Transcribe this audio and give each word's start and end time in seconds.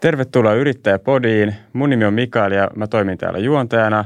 Tervetuloa 0.00 0.54
Yrittäjäpodiin. 0.54 1.54
Mun 1.72 1.90
nimi 1.90 2.04
on 2.04 2.14
Mikael 2.14 2.52
ja 2.52 2.70
mä 2.76 2.86
toimin 2.86 3.18
täällä 3.18 3.38
juontajana. 3.38 4.04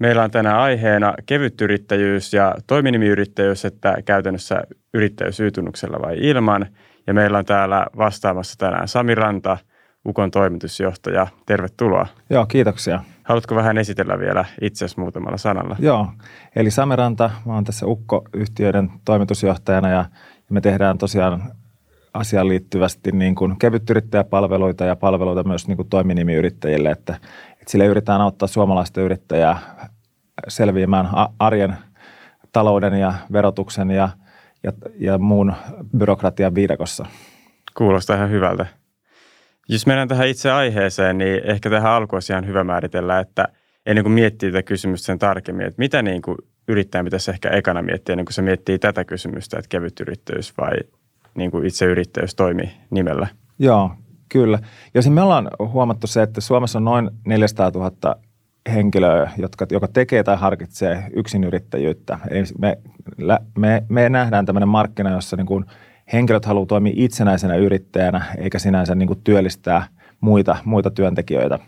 Meillä 0.00 0.22
on 0.22 0.30
tänään 0.30 0.58
aiheena 0.58 1.14
kevyt 1.26 1.60
yrittäjyys 1.60 2.32
ja 2.32 2.54
toiminimiyrittäjyys, 2.66 3.64
että 3.64 3.96
käytännössä 4.04 4.62
yrittäjyys 4.94 5.38
vai 6.02 6.16
ilman. 6.18 6.66
Ja 7.06 7.14
meillä 7.14 7.38
on 7.38 7.44
täällä 7.44 7.86
vastaamassa 7.96 8.58
tänään 8.58 8.88
Sami 8.88 9.14
Ranta, 9.14 9.58
Ukon 10.06 10.30
toimitusjohtaja. 10.30 11.26
Tervetuloa. 11.46 12.06
Joo, 12.30 12.46
kiitoksia. 12.46 13.00
Haluatko 13.22 13.54
vähän 13.54 13.78
esitellä 13.78 14.18
vielä 14.18 14.44
itsesi 14.60 15.00
muutamalla 15.00 15.38
sanalla? 15.38 15.76
Joo, 15.78 16.08
eli 16.56 16.70
Sami 16.70 16.96
Ranta, 16.96 17.30
mä 17.46 17.54
oon 17.54 17.64
tässä 17.64 17.86
Ukko-yhtiöiden 17.86 18.90
toimitusjohtajana 19.04 19.88
ja 19.88 20.04
me 20.50 20.60
tehdään 20.60 20.98
tosiaan 20.98 21.42
asiaan 22.14 22.48
liittyvästi 22.48 23.12
niin 23.12 23.34
kuin 23.34 23.58
kevytyrittäjäpalveluita 23.58 24.84
ja 24.84 24.96
palveluita 24.96 25.44
myös 25.48 25.68
niin 25.68 25.76
kuin 25.76 25.88
toiminimiyrittäjille, 25.88 26.90
että, 26.90 27.14
että 27.52 27.70
sille 27.70 27.86
yritetään 27.86 28.20
auttaa 28.20 28.48
suomalaista 28.48 29.00
yrittäjää 29.00 29.58
selviämään 30.48 31.08
arjen 31.38 31.76
talouden 32.52 32.94
ja 32.94 33.14
verotuksen 33.32 33.90
ja, 33.90 34.08
ja, 34.62 34.72
ja 34.98 35.18
muun 35.18 35.54
byrokratian 35.98 36.54
viidakossa. 36.54 37.06
Kuulostaa 37.76 38.16
ihan 38.16 38.30
hyvältä. 38.30 38.66
Jos 39.68 39.86
mennään 39.86 40.08
tähän 40.08 40.28
itse 40.28 40.50
aiheeseen, 40.50 41.18
niin 41.18 41.40
ehkä 41.44 41.70
tähän 41.70 41.92
alkuun 41.92 42.22
ihan 42.30 42.46
hyvä 42.46 42.64
määritellä, 42.64 43.18
että 43.18 43.48
ennen 43.86 44.04
kuin 44.04 44.12
miettii 44.12 44.52
tätä 44.52 44.62
kysymystä 44.62 45.06
sen 45.06 45.18
tarkemmin, 45.18 45.66
että 45.66 45.78
mitä 45.78 46.02
niin 46.02 46.22
kuin 46.22 46.38
yrittäjä 46.68 47.04
pitäisi 47.04 47.30
ehkä 47.30 47.50
ekana 47.50 47.82
miettiä 47.82 48.12
ennen 48.12 48.24
kuin 48.24 48.34
se 48.34 48.42
miettii 48.42 48.78
tätä 48.78 49.04
kysymystä, 49.04 49.58
että 49.58 49.68
kevyt 49.68 50.00
yrittäjyys 50.00 50.54
vai 50.58 50.72
niin 51.34 51.50
kuin 51.50 51.66
itse 51.66 51.84
yrittäjyys 51.84 52.34
toimii 52.34 52.70
nimellä. 52.90 53.26
Joo, 53.58 53.90
kyllä. 54.28 54.58
Ja 54.94 55.10
me 55.10 55.22
ollaan 55.22 55.50
huomattu 55.58 56.06
se, 56.06 56.22
että 56.22 56.40
Suomessa 56.40 56.78
on 56.78 56.84
noin 56.84 57.10
400 57.26 57.70
000 57.70 58.16
henkilöä, 58.72 59.30
jotka 59.38 59.66
joka 59.70 59.88
tekee 59.88 60.22
tai 60.22 60.36
harkitsee 60.36 61.04
yksinyrittäjyyttä. 61.16 62.18
Me, 62.58 62.78
me, 63.58 63.84
me 63.88 64.08
nähdään 64.08 64.46
tämmöinen 64.46 64.68
markkina, 64.68 65.10
jossa 65.10 65.36
niin 65.36 65.46
kuin 65.46 65.64
henkilöt 66.12 66.44
haluaa 66.44 66.66
toimia 66.66 66.92
itsenäisenä 66.96 67.56
yrittäjänä, 67.56 68.24
eikä 68.38 68.58
sinänsä 68.58 68.94
niin 68.94 69.06
kuin 69.06 69.20
työllistää 69.24 69.86
muita, 70.20 70.56
muita 70.64 70.90
työntekijöitä. 70.90 71.58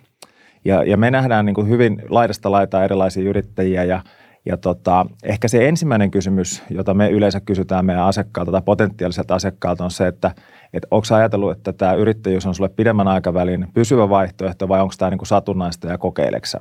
Ja, 0.65 0.85
ja 0.85 0.97
me 0.97 1.11
nähdään 1.11 1.47
niin 1.47 1.55
kuin 1.55 1.69
hyvin 1.69 2.03
laidasta 2.09 2.51
laitaa 2.51 2.85
erilaisia 2.85 3.29
yrittäjiä 3.29 3.85
ja– 3.85 4.03
ja 4.47 4.57
tota, 4.57 5.07
ehkä 5.23 5.49
se 5.49 5.69
ensimmäinen 5.69 6.11
kysymys, 6.11 6.63
jota 6.71 6.95
me 6.95 7.11
yleensä 7.11 7.41
kysytään 7.41 7.87
meidän 7.87 8.05
asiakkaalta 8.05 8.53
tai 8.53 8.63
potentiaaliselta 8.63 9.35
asiakkaalta 9.35 9.85
on 9.85 9.91
se, 9.91 10.07
että, 10.07 10.35
että 10.73 10.89
onko 10.91 11.07
ajatellut, 11.15 11.51
että 11.51 11.73
tämä 11.73 11.95
yrittäjyys 11.95 12.47
on 12.47 12.55
sulle 12.55 12.69
pidemmän 12.69 13.09
aikavälin 13.09 13.67
pysyvä 13.75 14.09
vaihtoehto 14.09 14.69
vai 14.69 14.81
onko 14.81 14.95
tämä 14.99 15.11
niin 15.11 15.19
kuin 15.19 15.27
satunnaista 15.27 15.89
ja 15.89 15.99
kokeileksa? 15.99 16.61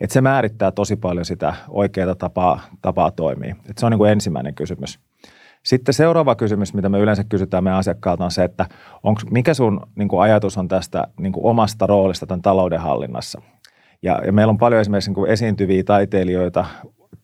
Et 0.00 0.10
se 0.10 0.20
määrittää 0.20 0.70
tosi 0.70 0.96
paljon 0.96 1.24
sitä 1.24 1.54
oikeaa 1.68 2.14
tapaa, 2.14 2.60
tapaa 2.82 3.10
toimia. 3.10 3.56
Et 3.70 3.78
se 3.78 3.86
on 3.86 3.92
niin 3.92 3.98
kuin 3.98 4.12
ensimmäinen 4.12 4.54
kysymys. 4.54 4.98
Sitten 5.62 5.94
seuraava 5.94 6.34
kysymys, 6.34 6.74
mitä 6.74 6.88
me 6.88 6.98
yleensä 6.98 7.24
kysytään 7.24 7.64
meidän 7.64 7.78
asiakkaalta 7.78 8.24
on 8.24 8.30
se, 8.30 8.44
että 8.44 8.66
onko, 9.02 9.20
mikä 9.30 9.54
sun 9.54 9.80
niin 9.94 10.08
kuin 10.08 10.22
ajatus 10.22 10.58
on 10.58 10.68
tästä 10.68 11.08
niin 11.20 11.32
kuin 11.32 11.46
omasta 11.46 11.86
roolista 11.86 12.26
tämän 12.26 12.42
taloudenhallinnassa? 12.42 13.42
Ja, 14.02 14.20
ja 14.26 14.32
meillä 14.32 14.50
on 14.50 14.58
paljon 14.58 14.80
esimerkiksi 14.80 15.10
niin 15.10 15.14
kuin 15.14 15.30
esiintyviä 15.30 15.84
taiteilijoita, 15.84 16.64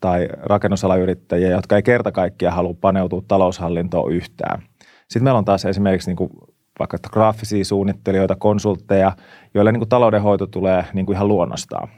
tai 0.01 0.29
rakennusalayrittäjiä, 0.43 1.51
jotka 1.51 1.77
ei 1.77 1.83
kerta 1.83 2.13
kaikkiaan 2.13 2.57
halua 2.57 2.75
paneutua 2.81 3.23
taloushallintoon 3.29 4.13
yhtään. 4.13 4.63
Sitten 5.09 5.25
meillä 5.25 5.39
on 5.39 5.45
taas 5.45 5.65
esimerkiksi 5.65 6.11
niin 6.11 6.17
kuin 6.17 6.31
vaikka 6.79 6.99
graafisia 7.13 7.65
suunnittelijoita, 7.65 8.37
konsultteja, 8.37 9.13
joille 9.55 9.73
niin 9.73 9.81
kuin 9.81 9.89
taloudenhoito 9.89 10.47
tulee 10.47 10.85
niin 10.93 11.07
kuin 11.07 11.17
ihan 11.17 11.29
luonnostaan. 11.29 11.89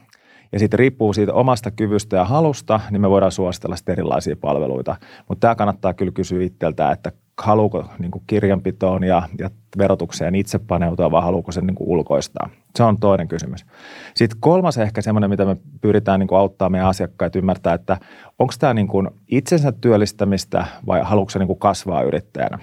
Ja 0.53 0.59
sitten 0.59 0.79
riippuu 0.79 1.13
siitä 1.13 1.33
omasta 1.33 1.71
kyvystä 1.71 2.17
ja 2.17 2.25
halusta, 2.25 2.81
niin 2.91 3.01
me 3.01 3.11
voidaan 3.11 3.33
suositella 3.33 3.77
erilaisia 3.89 4.37
palveluita. 4.37 4.97
Mutta 5.29 5.41
tämä 5.41 5.55
kannattaa 5.55 5.95
kyllä 5.95 6.13
kysyä 6.13 6.43
itseltä, 6.43 6.91
että 6.91 7.13
haluuko 7.39 7.85
niin 7.99 8.11
kuin 8.11 8.25
kirjanpitoon 8.27 9.05
ja, 9.05 9.23
ja 9.39 9.51
verotukseen 9.79 10.35
itse 10.35 10.59
paneutua 10.59 11.11
vai 11.11 11.23
haluuko 11.23 11.53
sen 11.53 11.67
niin 11.67 11.75
kuin 11.75 11.89
ulkoistaa. 11.89 12.51
Se 12.77 12.83
on 12.83 12.99
toinen 12.99 13.29
kysymys. 13.29 13.67
Sitten 14.15 14.41
kolmas 14.41 14.79
ehkä 14.79 15.03
semmoinen, 15.03 15.31
mitä 15.31 15.45
me 15.45 15.57
pyritään 15.81 16.21
niin 16.21 16.29
kuin 16.29 16.39
auttaa 16.39 16.69
meidän 16.69 16.89
asiakkaita 16.89 17.39
ymmärtää, 17.39 17.75
että 17.75 17.99
onko 18.39 18.55
tämä 18.59 18.75
niin 18.75 18.89
kuin 18.89 19.09
itsensä 19.29 19.73
työllistämistä 19.73 20.67
vai 20.87 21.01
haluatko 21.03 21.31
se 21.31 21.39
niin 21.39 21.47
kuin 21.47 21.59
kasvaa 21.59 22.03
yrittäjänä. 22.03 22.59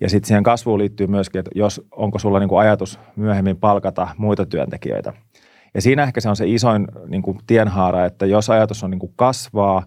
Ja 0.00 0.08
sitten 0.08 0.28
siihen 0.28 0.42
kasvuun 0.42 0.78
liittyy 0.78 1.06
myöskin, 1.06 1.38
että 1.38 1.50
jos, 1.54 1.86
onko 1.92 2.18
sulla 2.18 2.38
niin 2.38 2.48
kuin 2.48 2.60
ajatus 2.60 3.00
myöhemmin 3.16 3.56
palkata 3.56 4.08
muita 4.18 4.46
työntekijöitä. 4.46 5.12
Ja 5.74 5.82
siinä 5.82 6.02
ehkä 6.02 6.20
se 6.20 6.28
on 6.28 6.36
se 6.36 6.48
isoin 6.48 6.88
niin 7.08 7.22
kuin 7.22 7.38
tienhaara, 7.46 8.04
että 8.04 8.26
jos 8.26 8.50
ajatus 8.50 8.84
on 8.84 8.90
niin 8.90 8.98
kuin 8.98 9.12
kasvaa 9.16 9.86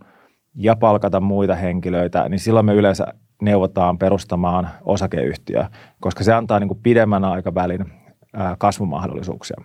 ja 0.56 0.76
palkata 0.76 1.20
muita 1.20 1.56
henkilöitä, 1.56 2.30
niin 2.30 2.40
silloin 2.40 2.66
me 2.66 2.74
yleensä 2.74 3.08
neuvotaan 3.42 3.98
perustamaan 3.98 4.70
osakeyhtiö, 4.82 5.66
koska 6.00 6.24
se 6.24 6.34
antaa 6.34 6.60
niin 6.60 6.68
kuin 6.68 6.80
pidemmän 6.84 7.24
aikavälin 7.24 7.86
kasvumahdollisuuksia. 8.58 9.58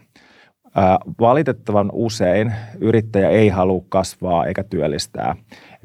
Valitettavan 1.20 1.91
usein 1.92 2.53
yrittäjä 2.81 3.28
ei 3.28 3.48
halua 3.48 3.84
kasvaa 3.88 4.47
eikä 4.47 4.64
työllistää. 4.64 5.37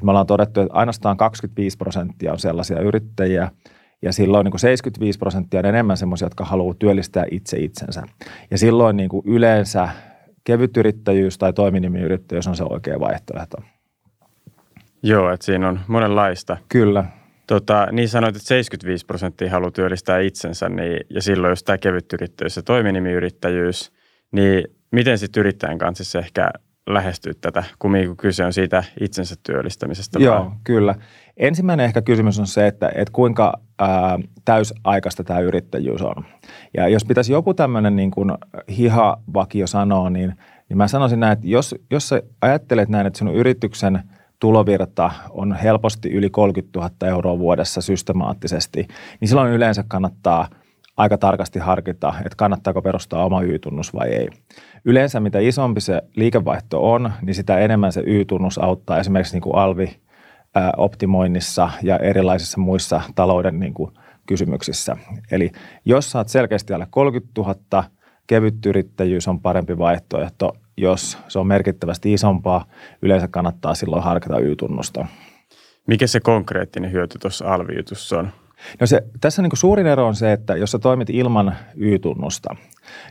Me 0.03 0.11
ollaan 0.11 0.27
todettu, 0.27 0.61
että 0.61 0.73
ainoastaan 0.73 1.17
25 1.17 1.77
prosenttia 1.77 2.31
on 2.31 2.39
sellaisia 2.39 2.79
yrittäjiä, 2.79 3.51
ja 4.01 4.13
silloin 4.13 4.43
niin 4.43 4.51
kuin 4.51 4.59
75 4.59 5.19
prosenttia 5.19 5.59
on 5.59 5.65
enemmän 5.65 5.97
sellaisia, 5.97 6.25
jotka 6.25 6.45
haluaa 6.45 6.75
työllistää 6.79 7.25
itse 7.31 7.57
itsensä. 7.57 8.03
Ja 8.51 8.57
silloin 8.57 8.97
niin 8.97 9.09
kuin 9.09 9.23
yleensä 9.25 9.89
kevyt 10.43 10.77
yrittäjyys 10.77 11.37
tai 11.37 11.53
toiminimiyrittäjyys 11.53 12.47
on 12.47 12.55
se 12.55 12.63
oikea 12.63 12.99
vaihtoehto. 12.99 13.57
Joo, 15.03 15.31
että 15.31 15.45
siinä 15.45 15.69
on 15.69 15.79
monenlaista. 15.87 16.57
Kyllä. 16.69 17.05
Tota, 17.47 17.87
niin 17.91 18.09
sanoit, 18.09 18.35
että 18.35 18.47
75 18.47 19.05
prosenttia 19.05 19.51
haluaa 19.51 19.71
työllistää 19.71 20.19
itsensä, 20.19 20.69
niin, 20.69 20.99
ja 21.09 21.21
silloin 21.21 21.51
jos 21.51 21.63
tämä 21.63 21.77
kevyt 21.77 22.13
yrittäjyys 22.13 22.55
ja 22.55 22.63
toiminimiyrittäjyys, 22.63 23.91
niin 24.31 24.63
miten 24.91 25.17
sitten 25.17 25.41
yrittäjän 25.41 25.77
kanssa 25.77 26.19
ehkä 26.19 26.51
lähestyä 26.87 27.33
tätä, 27.41 27.63
kun 27.79 27.93
kyse 28.17 28.45
on 28.45 28.53
siitä 28.53 28.83
itsensä 29.01 29.35
työllistämisestä? 29.43 30.19
Joo, 30.19 30.45
vai? 30.45 30.51
kyllä. 30.63 30.95
Ensimmäinen 31.37 31.85
ehkä 31.85 32.01
kysymys 32.01 32.39
on 32.39 32.47
se, 32.47 32.67
että, 32.67 32.91
että 32.95 33.11
kuinka 33.11 33.53
ää, 33.79 34.19
täysaikaista 34.45 35.23
tämä 35.23 35.39
yrittäjyys 35.39 36.01
on. 36.01 36.25
Ja 36.77 36.87
jos 36.87 37.05
pitäisi 37.05 37.33
joku 37.33 37.53
tämmöinen 37.53 37.95
niin 37.95 38.11
kuin 38.11 38.31
hihavakio 38.77 39.67
sanoa, 39.67 40.09
niin, 40.09 40.33
niin 40.69 40.77
mä 40.77 40.87
sanoisin 40.87 41.19
näin, 41.19 41.33
että 41.33 41.47
jos, 41.47 41.75
jos 41.91 42.09
sä 42.09 42.21
ajattelet 42.41 42.89
näin, 42.89 43.07
että 43.07 43.19
sinun 43.19 43.35
yrityksen– 43.35 43.99
tulovirta 44.41 45.11
on 45.29 45.53
helposti 45.53 46.09
yli 46.09 46.29
30 46.29 46.79
000 46.79 46.91
euroa 47.07 47.39
vuodessa 47.39 47.81
systemaattisesti, 47.81 48.87
niin 49.19 49.27
silloin 49.29 49.51
yleensä 49.51 49.83
kannattaa 49.87 50.47
aika 50.97 51.17
tarkasti 51.17 51.59
harkita, 51.59 52.13
että 52.17 52.35
kannattaako 52.37 52.81
perustaa 52.81 53.25
oma 53.25 53.41
Y-tunnus 53.41 53.93
vai 53.93 54.09
ei. 54.09 54.29
Yleensä 54.85 55.19
mitä 55.19 55.39
isompi 55.39 55.81
se 55.81 56.01
liikevaihto 56.15 56.91
on, 56.91 57.11
niin 57.21 57.35
sitä 57.35 57.59
enemmän 57.59 57.91
se 57.91 58.03
Y-tunnus 58.05 58.57
auttaa 58.57 58.99
esimerkiksi 58.99 59.35
niin 59.35 59.41
kuin 59.41 59.55
alvi 59.55 59.95
optimoinnissa 60.77 61.69
ja 61.83 61.97
erilaisissa 61.97 62.61
muissa 62.61 63.01
talouden 63.15 63.59
niin 63.59 63.73
kuin 63.73 63.91
kysymyksissä. 64.27 64.97
Eli 65.31 65.51
jos 65.85 66.11
saat 66.11 66.27
selkeästi 66.29 66.73
alle 66.73 66.87
30 66.89 67.41
000, 67.41 67.83
kevyt 68.27 68.65
yrittäjyys 68.65 69.27
on 69.27 69.39
parempi 69.39 69.77
vaihtoehto 69.77 70.53
jos 70.81 71.17
se 71.27 71.39
on 71.39 71.47
merkittävästi 71.47 72.13
isompaa, 72.13 72.65
yleensä 73.01 73.27
kannattaa 73.27 73.75
silloin 73.75 74.03
harkita 74.03 74.39
Y-tunnusta. 74.39 75.05
Mikä 75.87 76.07
se 76.07 76.19
konkreettinen 76.19 76.91
hyöty 76.91 77.19
tuossa 77.19 77.53
alvijutussa 77.53 78.19
on? 78.19 78.29
No 78.79 78.87
se, 78.87 79.01
tässä 79.21 79.41
niin 79.41 79.51
suurin 79.53 79.87
ero 79.87 80.07
on 80.07 80.15
se, 80.15 80.31
että 80.31 80.55
jos 80.55 80.71
sä 80.71 80.79
toimit 80.79 81.09
ilman 81.09 81.55
Y-tunnusta, 81.75 82.55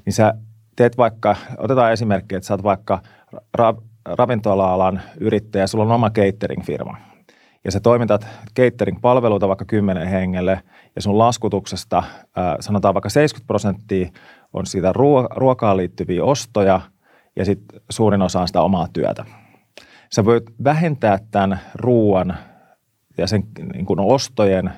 niin 0.05 0.13
sä 0.13 0.35
teet 0.77 0.97
vaikka, 0.97 1.37
otetaan 1.59 1.93
esimerkki, 1.93 2.35
että 2.35 2.47
sä 2.47 2.55
oot 2.55 2.63
vaikka 2.63 3.03
ra- 3.59 3.83
ravintola-alan 4.05 5.01
yrittäjä, 5.21 5.67
sulla 5.67 5.85
on 5.85 5.93
oma 5.93 6.11
catering-firma. 6.11 6.97
Ja 7.65 7.71
sä 7.71 7.81
toimitat 7.81 8.27
catering-palveluita 8.61 9.49
vaikka 9.49 9.65
kymmenen 9.65 10.09
hengelle 10.09 10.63
ja 10.97 11.03
sun 11.03 11.19
laskutuksesta 11.19 12.03
sanotaan 12.61 12.95
vaikka 12.95 13.09
70 13.09 13.47
prosenttia 13.47 14.11
on 14.53 14.67
siitä 14.67 14.93
ruokaan 15.37 15.77
liittyviä 15.77 16.25
ostoja– 16.25 16.81
ja 17.41 17.45
sitten 17.45 17.81
suurin 17.91 18.23
osa 18.23 18.41
on 18.41 18.47
sitä 18.47 18.63
omaa 18.63 18.89
työtä. 18.93 19.25
Sä 20.13 20.25
voit 20.25 20.45
vähentää 20.65 21.19
tämän 21.31 21.61
ruoan 21.75 22.37
ja 23.19 23.27
sen 23.27 23.43
niin 23.73 23.87
kuin 23.87 24.01
ostojen 24.01 24.73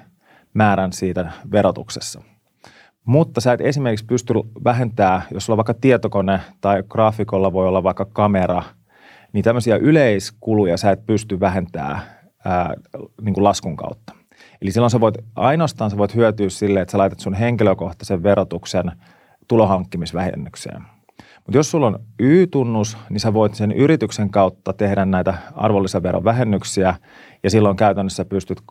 määrän 0.55 0.93
siitä 0.93 1.33
verotuksessa. 1.53 2.23
Mutta 3.05 3.41
sä 3.41 3.53
et 3.53 3.61
esimerkiksi 3.61 4.05
pysty 4.05 4.35
vähentämään, 4.65 5.23
jos 5.31 5.47
sulla 5.47 5.55
on 5.55 5.59
vaikka 5.59 5.75
tietokone 5.75 6.41
tai 6.61 6.83
graafikolla 6.89 7.53
voi 7.53 7.69
olla 7.69 7.83
vaikka 7.83 8.05
kamera, 8.05 8.63
niin 9.33 9.45
tämmöisiä 9.45 9.77
yleiskuluja 9.77 10.77
sä 10.77 10.91
et 10.91 11.07
pysty 11.07 11.41
vähentämään 11.41 12.03
ää, 12.45 12.75
niin 13.23 13.35
kuin 13.35 13.45
laskun 13.45 13.77
kautta. 13.77 14.13
Eli 14.63 14.71
silloin 14.71 14.91
sä 14.91 15.01
voit, 15.01 15.15
ainoastaan 15.37 15.91
sä 15.91 15.97
voit 15.97 16.15
hyötyä 16.15 16.49
sille, 16.49 16.81
että 16.81 16.93
sä 16.93 16.99
laitat 16.99 17.21
sun 17.21 17.35
henkilökohtaisen 17.35 18.23
verotuksen 18.23 18.93
tulohankkimisvähennykseen. 19.49 20.83
Mutta 21.47 21.59
jos 21.59 21.71
sulla 21.71 21.87
on 21.87 21.99
Y-tunnus, 22.19 22.97
niin 23.11 23.21
sä 23.21 23.33
voit 23.33 23.55
sen 23.55 23.73
yrityksen 23.73 24.31
kautta 24.31 24.73
tehdä 24.73 25.05
näitä 25.05 25.35
arvonlisäverovähennyksiä 25.55 26.95
ja 27.43 27.51
silloin 27.51 27.77
käytännössä 27.77 28.25
pystyt 28.25 28.63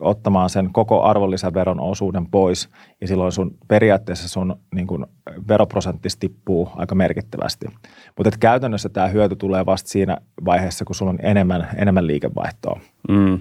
ottamaan 0.00 0.50
sen 0.50 0.72
koko 0.72 1.02
arvonlisäveron 1.02 1.80
osuuden 1.80 2.26
pois 2.26 2.68
ja 3.00 3.08
silloin 3.08 3.32
sun 3.32 3.56
periaatteessa 3.68 4.28
sun 4.28 4.56
niin 4.74 4.86
kun, 4.86 5.06
veroprosentti 5.48 6.08
tippuu 6.20 6.68
aika 6.76 6.94
merkittävästi. 6.94 7.66
Mutta 8.16 8.30
käytännössä 8.40 8.88
tämä 8.88 9.08
hyöty 9.08 9.36
tulee 9.36 9.66
vasta 9.66 9.90
siinä 9.90 10.18
vaiheessa, 10.44 10.84
kun 10.84 10.94
sulla 10.94 11.10
on 11.10 11.18
enemmän, 11.22 11.68
enemmän 11.76 12.06
liikevaihtoa. 12.06 12.80
Mm. 13.08 13.40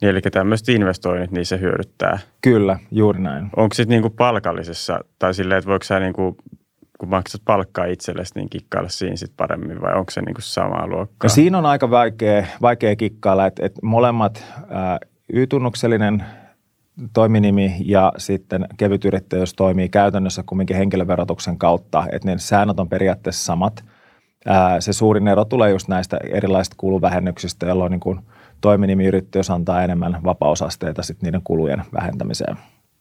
Niin, 0.00 0.10
eli 0.10 0.20
tämmöiset 0.20 0.68
investoinnit, 0.68 1.30
niin 1.30 1.46
se 1.46 1.60
hyödyttää. 1.60 2.18
Kyllä, 2.40 2.78
juuri 2.90 3.20
näin. 3.20 3.50
Onko 3.56 3.74
sitten 3.74 3.94
niinku 3.94 4.10
palkallisessa, 4.10 5.00
tai 5.18 5.34
silleen, 5.34 5.58
että 5.58 5.70
voiko 5.70 5.84
sä 5.84 6.00
niinku, 6.00 6.36
kun 7.02 7.10
maksat 7.10 7.40
palkkaa 7.44 7.84
itsellesi, 7.84 8.32
niin 8.34 8.50
kikkailla 8.50 8.88
siinä 8.88 9.16
sit 9.16 9.32
paremmin, 9.36 9.80
vai 9.80 9.94
onko 9.94 10.10
se 10.10 10.22
niinku 10.22 10.40
samaa 10.40 10.86
luokkaa? 10.86 11.28
No 11.28 11.28
siinä 11.28 11.58
on 11.58 11.66
aika 11.66 11.90
vaikea, 11.90 12.46
vaikea 12.62 12.96
kikkailla, 12.96 13.46
että, 13.46 13.66
että 13.66 13.80
molemmat 13.82 14.44
ää, 14.68 14.98
Y-tunnuksellinen 15.32 16.24
toiminimi 17.12 17.76
ja 17.84 18.12
sitten 18.16 18.66
kevyt 18.76 19.04
yrittäjyys 19.04 19.54
toimii 19.54 19.88
käytännössä 19.88 20.42
kumminkin 20.46 20.76
henkilöverotuksen 20.76 21.58
kautta, 21.58 22.04
että 22.12 22.28
ne 22.28 22.38
säännöt 22.38 22.80
on 22.80 22.88
periaatteessa 22.88 23.44
samat. 23.44 23.84
Ää, 24.46 24.80
se 24.80 24.92
suurin 24.92 25.28
ero 25.28 25.44
tulee 25.44 25.70
just 25.70 25.88
näistä 25.88 26.18
erilaisista 26.30 26.76
kuluvähennyksistä, 26.78 27.66
jolloin 27.66 27.90
niin 27.90 28.00
kuin– 28.00 28.20
toiminimiyrittäjyys 28.62 29.50
antaa 29.50 29.82
enemmän 29.82 30.20
vapausasteita 30.24 31.02
sit 31.02 31.22
niiden 31.22 31.40
kulujen 31.44 31.82
vähentämiseen. 31.92 32.56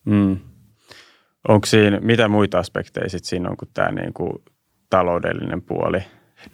Mm. 0.06 0.38
Onko 1.48 1.66
siinä, 1.66 2.00
mitä 2.00 2.28
muita 2.28 2.60
aspekteja 2.60 3.10
sit 3.10 3.26
siinä 3.26 3.50
on 3.50 3.58
kuin 3.58 3.70
tämä 3.74 3.92
niin 3.92 4.14
kuin 4.14 4.34
taloudellinen 4.90 5.62
puoli? 5.62 6.00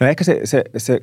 No 0.00 0.06
ehkä 0.06 0.24
se, 0.24 0.40
se, 0.44 0.64
se 0.76 1.00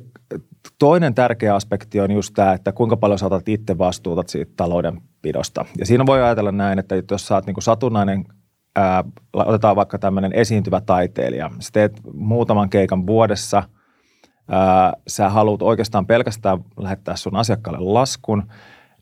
toinen 0.78 1.14
tärkeä 1.14 1.54
aspekti 1.54 2.00
on 2.00 2.10
just 2.10 2.34
tämä, 2.34 2.52
että 2.52 2.72
kuinka 2.72 2.96
paljon 2.96 3.18
saatat 3.18 3.48
itse 3.48 3.78
vastuuta 3.78 4.22
siitä 4.26 4.52
taloudenpidosta. 4.56 5.64
Ja 5.78 5.86
siinä 5.86 6.06
voi 6.06 6.22
ajatella 6.22 6.52
näin, 6.52 6.78
että 6.78 6.94
jos 7.10 7.26
sä 7.26 7.34
oot 7.34 7.46
niin 7.46 7.62
satunnainen, 7.62 8.24
ää, 8.76 9.04
otetaan 9.32 9.76
vaikka 9.76 9.98
tämmöinen 9.98 10.32
esiintyvä 10.32 10.80
taiteilija, 10.80 11.50
sä 11.60 11.70
teet 11.72 12.00
muutaman 12.14 12.70
keikan 12.70 13.06
vuodessa– 13.06 13.62
ää, 14.48 14.92
sä 15.08 15.30
haluat 15.30 15.62
oikeastaan 15.62 16.06
pelkästään 16.06 16.58
lähettää 16.76 17.16
sun 17.16 17.36
asiakkaalle 17.36 17.92
laskun, 17.92 18.42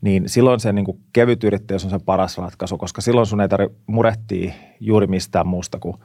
niin 0.05 0.29
silloin 0.29 0.59
se 0.59 0.73
niin 0.73 0.85
kuin 0.85 0.99
kevyt 1.13 1.43
on 1.73 1.79
se 1.79 1.99
paras 2.05 2.37
ratkaisu, 2.37 2.77
koska 2.77 3.01
silloin 3.01 3.27
sun 3.27 3.41
ei 3.41 3.49
tarvitse 3.49 3.77
murehtia 3.87 4.53
juuri 4.79 5.07
mistään 5.07 5.47
muusta 5.47 5.79
kuin 5.79 5.97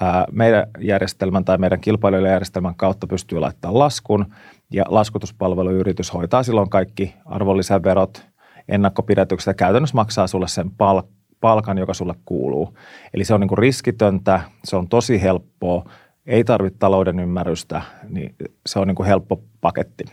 ää, 0.00 0.24
meidän 0.32 0.66
järjestelmän 0.80 1.44
tai 1.44 1.58
meidän 1.58 1.80
kilpailijoiden 1.80 2.30
järjestelmän 2.30 2.74
kautta 2.74 3.06
pystyy 3.06 3.40
laittamaan 3.40 3.78
laskun 3.78 4.26
ja 4.72 4.84
laskutuspalveluyritys 4.88 6.14
hoitaa 6.14 6.42
silloin 6.42 6.70
kaikki 6.70 7.14
arvonlisäverot, 7.24 8.26
ennakkopidätykset 8.68 9.46
ja 9.46 9.54
käytännössä 9.54 9.96
maksaa 9.96 10.26
sulle 10.26 10.48
sen 10.48 10.70
palk- 10.70 11.12
palkan, 11.40 11.78
joka 11.78 11.94
sulle 11.94 12.14
kuuluu. 12.24 12.78
Eli 13.14 13.24
se 13.24 13.34
on 13.34 13.40
niin 13.40 13.48
kuin 13.48 13.58
riskitöntä, 13.58 14.40
se 14.64 14.76
on 14.76 14.88
tosi 14.88 15.22
helppoa, 15.22 15.90
ei 16.26 16.44
tarvitse 16.44 16.78
talouden 16.78 17.20
ymmärrystä, 17.20 17.82
niin 18.08 18.34
se 18.66 18.78
on 18.78 18.86
niin 18.86 18.94
kuin 18.94 19.06
helppo 19.06 19.42
paketti. 19.60 20.04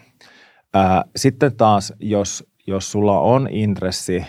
Ää, 0.74 1.04
sitten 1.16 1.56
taas, 1.56 1.94
jos, 2.00 2.53
jos 2.68 2.92
sulla 2.92 3.20
on 3.20 3.48
intressi 3.52 4.26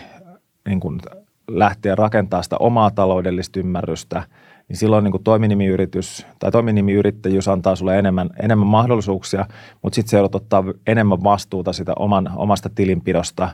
niin 0.67 0.79
kuin 0.79 0.99
lähteä 1.47 1.95
rakentamaan 1.95 2.43
sitä 2.43 2.57
omaa 2.59 2.91
taloudellista 2.91 3.59
ymmärrystä, 3.59 4.23
niin 4.67 4.77
silloin 4.77 5.03
niin 5.03 5.23
toiminimiyritys 5.23 6.27
tai 6.39 6.51
toiminimiyrittäjyys 6.51 7.47
antaa 7.47 7.75
sulle 7.75 7.99
enemmän, 7.99 8.29
enemmän 8.43 8.67
mahdollisuuksia, 8.67 9.45
mutta 9.81 9.95
sitten 9.95 10.09
se 10.09 10.17
joudut 10.17 10.35
ottaa 10.35 10.63
enemmän 10.87 11.23
vastuuta 11.23 11.73
sitä 11.73 11.93
oman, 11.99 12.31
omasta 12.35 12.69
tilinpidosta, 12.75 13.49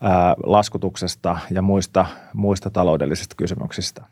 ää, 0.00 0.34
laskutuksesta 0.42 1.38
ja 1.50 1.62
muista, 1.62 2.06
muista 2.34 2.70
taloudellisista 2.70 3.34
kysymyksistä. 3.36 4.04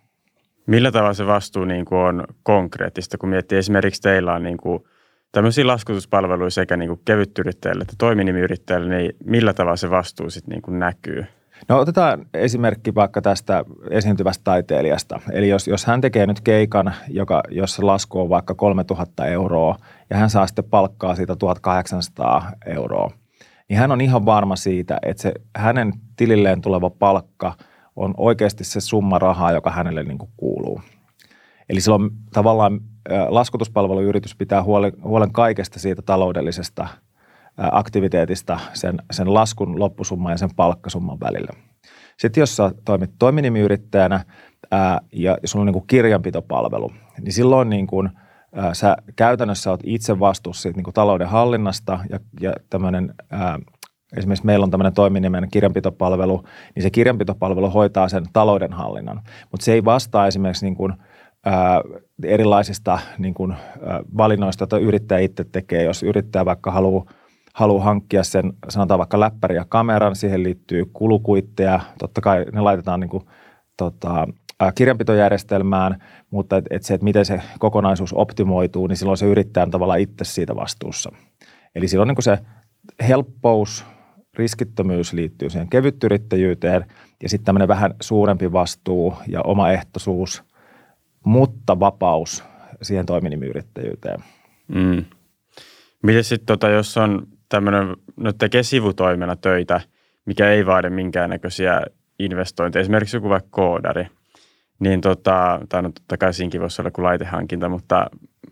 Millä 0.66 0.92
tavalla 0.92 1.14
se 1.14 1.26
vastuu 1.26 1.64
niin 1.64 1.84
kuin 1.84 1.98
on 1.98 2.24
konkreettista, 2.42 3.18
kun 3.18 3.28
miettii 3.28 3.58
esimerkiksi 3.58 4.02
teillä 4.02 4.34
on 4.34 4.42
niin 4.42 4.56
kuin 4.56 4.84
tämmöisiä 5.32 5.66
laskutuspalveluja 5.66 6.50
sekä 6.50 6.76
niin 6.76 6.88
kuin 6.88 7.00
kevytyrittäjille 7.04 7.82
että 7.82 7.94
toiminimiyrittäjille, 7.98 8.96
niin 8.96 9.12
millä 9.24 9.54
tavalla 9.54 9.76
se 9.76 9.90
vastuu 9.90 10.30
sitten 10.30 10.52
niin 10.52 10.62
kuin 10.62 10.78
näkyy? 10.78 11.26
No 11.68 11.78
otetaan 11.78 12.26
esimerkki 12.34 12.94
vaikka 12.94 13.22
tästä 13.22 13.64
esiintyvästä 13.90 14.44
taiteilijasta. 14.44 15.20
Eli 15.32 15.48
jos, 15.48 15.68
jos 15.68 15.86
hän 15.86 16.00
tekee 16.00 16.26
nyt 16.26 16.40
keikan, 16.40 16.94
joka, 17.08 17.42
jossa 17.50 17.86
lasku 17.86 18.20
on 18.20 18.28
vaikka 18.28 18.54
3000 18.54 19.26
euroa 19.26 19.76
ja 20.10 20.16
hän 20.16 20.30
saa 20.30 20.46
sitten 20.46 20.64
palkkaa 20.64 21.14
siitä 21.14 21.36
1800 21.36 22.52
euroa, 22.66 23.10
niin 23.68 23.78
hän 23.78 23.92
on 23.92 24.00
ihan 24.00 24.26
varma 24.26 24.56
siitä, 24.56 24.98
että 25.02 25.22
se 25.22 25.32
hänen 25.56 25.92
tililleen 26.16 26.60
tuleva 26.60 26.90
palkka– 26.90 27.54
on 27.96 28.14
oikeasti 28.16 28.64
se 28.64 28.80
summa 28.80 29.18
rahaa, 29.18 29.52
joka 29.52 29.70
hänelle 29.70 30.02
niin 30.02 30.18
kuin 30.18 30.30
kuuluu. 30.36 30.80
Eli 31.68 31.80
silloin 31.80 32.10
tavallaan 32.32 32.80
laskutuspalveluyritys 33.28 34.36
pitää 34.36 34.62
huolen, 34.62 34.92
huolen 35.04 35.32
kaikesta 35.32 35.78
siitä 35.78 36.02
taloudellisesta 36.02 36.88
aktiviteetista 37.56 38.60
sen, 38.72 38.96
sen 39.10 39.34
laskun 39.34 39.80
loppusumman 39.80 40.32
ja 40.32 40.38
sen 40.38 40.54
palkkasumman 40.56 41.20
välillä. 41.20 41.52
Sitten 42.18 42.42
jos 42.42 42.56
sä 42.56 42.70
toimit 42.84 43.10
toiminimiyrittäjänä 43.18 44.24
ää, 44.70 45.00
ja 45.12 45.38
sulla 45.44 45.62
on 45.62 45.66
niin 45.66 45.72
kuin 45.72 45.86
kirjanpitopalvelu, 45.86 46.92
niin 47.20 47.32
silloin 47.32 47.70
niin 47.70 47.86
kuin, 47.86 48.10
ää, 48.54 48.74
sä 48.74 48.96
käytännössä 49.16 49.70
olet 49.70 49.80
itse 49.84 50.20
vastuussa 50.20 50.62
siitä 50.62 50.76
niin 50.76 50.84
kuin 50.84 50.94
talouden 50.94 51.28
hallinnasta 51.28 51.98
ja, 52.10 52.18
ja 52.40 52.52
tämmöinen 52.70 53.14
ää, 53.30 53.58
esimerkiksi 54.16 54.46
meillä 54.46 54.64
on 54.64 54.70
tämmöinen 54.70 54.94
toiminimen 54.94 55.48
kirjanpitopalvelu, 55.52 56.42
niin 56.74 56.82
se 56.82 56.90
kirjanpitopalvelu 56.90 57.70
hoitaa 57.70 58.08
sen 58.08 58.24
taloudenhallinnan, 58.32 59.22
mutta 59.50 59.64
se 59.64 59.72
ei 59.72 59.84
vastaa 59.84 60.26
esimerkiksi 60.26 60.66
niin 60.66 60.76
kuin, 60.76 60.92
erilaisista 62.24 62.98
niin 63.18 63.34
kuin, 63.34 63.54
valinnoista, 64.16 64.62
joita 64.62 64.78
yrittäjä 64.78 65.18
itse 65.18 65.44
tekee. 65.44 65.82
Jos 65.82 66.02
yrittäjä 66.02 66.44
vaikka 66.44 66.70
haluaa 66.70 67.04
haluaa 67.56 67.84
hankkia 67.84 68.24
sen, 68.24 68.52
sanotaan 68.68 68.98
vaikka 68.98 69.20
läppäri 69.20 69.54
ja 69.54 69.64
kameran, 69.68 70.16
siihen 70.16 70.42
liittyy 70.42 70.84
kulukuitteja, 70.92 71.80
totta 71.98 72.20
kai 72.20 72.44
ne 72.52 72.60
laitetaan 72.60 73.00
niin 73.00 73.10
kuin, 73.10 73.24
tota, 73.76 74.28
kirjanpitojärjestelmään, 74.74 76.02
mutta 76.30 76.56
et, 76.56 76.64
et 76.70 76.82
se, 76.82 76.94
että 76.94 77.04
miten 77.04 77.24
se 77.24 77.40
kokonaisuus 77.58 78.12
optimoituu, 78.12 78.86
niin 78.86 78.96
silloin 78.96 79.18
se 79.18 79.26
yrittäjä 79.26 79.64
on 79.64 79.70
tavallaan 79.70 80.00
itse 80.00 80.24
siitä 80.24 80.56
vastuussa. 80.56 81.12
Eli 81.74 81.88
silloin 81.88 82.08
niin 82.08 82.22
se 82.22 82.38
helppous 83.08 83.84
riskittömyys 84.34 85.12
liittyy 85.12 85.50
siihen 85.50 85.68
kevytyrittäjyyteen 85.68 86.86
ja 87.22 87.28
sitten 87.28 87.44
tämmöinen 87.44 87.68
vähän 87.68 87.94
suurempi 88.00 88.52
vastuu 88.52 89.14
ja 89.28 89.42
omaehtoisuus, 89.42 90.44
mutta 91.26 91.80
vapaus 91.80 92.44
siihen 92.82 93.06
toiminimiyrittäjyyteen. 93.06 94.24
Mm. 94.68 95.04
Miten 96.02 96.24
sitten, 96.24 96.46
tota, 96.46 96.68
jos 96.68 96.96
on 96.96 97.26
tämmöinen, 97.48 97.96
no 98.16 98.32
tekee 98.32 98.62
sivutoimena 98.62 99.36
töitä, 99.36 99.80
mikä 100.24 100.50
ei 100.50 100.66
vaadi 100.66 100.90
minkäännäköisiä 100.90 101.82
investointeja, 102.18 102.80
esimerkiksi 102.80 103.16
joku 103.16 103.28
vaikka 103.28 103.48
koodari, 103.50 104.06
niin 104.78 105.00
tota, 105.00 105.60
tai 105.68 105.82
no 105.82 105.90
totta 105.90 106.18
kai 106.18 106.34
siinäkin 106.34 106.60
voisi 106.60 106.82
olla 106.82 106.90
kuin 106.90 107.04
laitehankinta, 107.04 107.68
mutta 107.68 108.06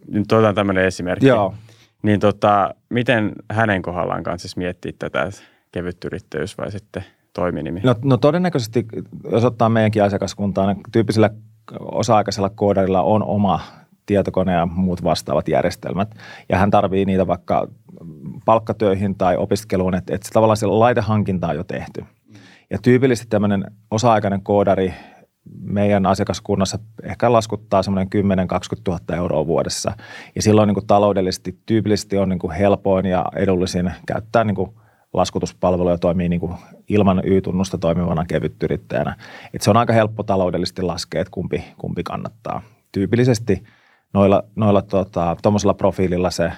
nyt 0.08 0.32
otetaan 0.32 0.54
tämmöinen 0.54 0.84
esimerkki. 0.84 1.26
Joo. 1.26 1.54
Niin 2.02 2.20
tota, 2.20 2.74
miten 2.88 3.32
hänen 3.50 3.82
kohdallaan 3.82 4.22
kanssa 4.22 4.48
siis 4.48 4.56
miettiä 4.56 4.92
tätä, 4.98 5.30
kevyt 5.72 6.04
yrittäjyys 6.04 6.58
vai 6.58 6.70
sitten 6.70 7.04
toiminimi? 7.32 7.80
No, 7.84 7.94
no 8.04 8.16
todennäköisesti, 8.16 8.86
jos 9.32 9.44
ottaa 9.44 9.68
meidänkin 9.68 10.02
asiakaskuntaan, 10.02 10.68
niin 10.68 10.82
tyyppisellä 10.92 11.30
osa-aikaisella 11.80 12.50
koodarilla 12.50 13.02
on 13.02 13.24
oma 13.24 13.60
tietokone 14.06 14.52
ja 14.52 14.66
muut 14.66 15.04
vastaavat 15.04 15.48
järjestelmät. 15.48 16.14
Ja 16.48 16.58
hän 16.58 16.70
tarvii 16.70 17.04
niitä 17.04 17.26
vaikka 17.26 17.68
palkkatöihin 18.44 19.14
tai 19.14 19.36
opiskeluun, 19.36 19.94
että, 19.94 20.14
että 20.14 20.28
tavallaan 20.32 20.56
se 20.56 20.66
laitehankinta 20.66 21.48
on 21.48 21.56
jo 21.56 21.64
tehty. 21.64 22.04
Ja 22.70 22.78
tyypillisesti 22.82 23.30
tämmöinen 23.30 23.64
osa-aikainen 23.90 24.42
koodari 24.42 24.94
meidän 25.60 26.06
asiakaskunnassa 26.06 26.78
ehkä 27.02 27.32
laskuttaa 27.32 27.82
semmoinen 27.82 28.08
10-20 28.14 28.18
000 28.88 29.16
euroa 29.16 29.46
vuodessa. 29.46 29.92
Ja 30.34 30.42
silloin 30.42 30.66
niin 30.66 30.74
kuin 30.74 30.86
taloudellisesti 30.86 31.58
tyypillisesti 31.66 32.18
on 32.18 32.28
niin 32.28 32.38
kuin 32.38 32.52
helpoin 32.52 33.06
ja 33.06 33.24
edullisin 33.36 33.92
käyttää 34.06 34.44
niin 34.44 34.54
kuin 34.54 34.70
laskutuspalveluja 35.14 35.98
toimii 35.98 36.28
niin 36.28 36.40
kuin 36.40 36.54
ilman 36.88 37.22
Y-tunnusta 37.24 37.78
toimivana 37.78 38.24
kevytyrittäjänä. 38.24 39.16
Et 39.54 39.62
se 39.62 39.70
on 39.70 39.76
aika 39.76 39.92
helppo 39.92 40.22
taloudellisesti 40.22 40.82
laskea, 40.82 41.20
että 41.20 41.30
kumpi, 41.30 41.64
kumpi 41.78 42.02
kannattaa. 42.02 42.62
Tyypillisesti 42.92 43.62
noilla, 44.12 44.42
noilla 44.56 44.82
tota, 44.82 45.36
profiililla 45.76 46.30
se 46.30 46.52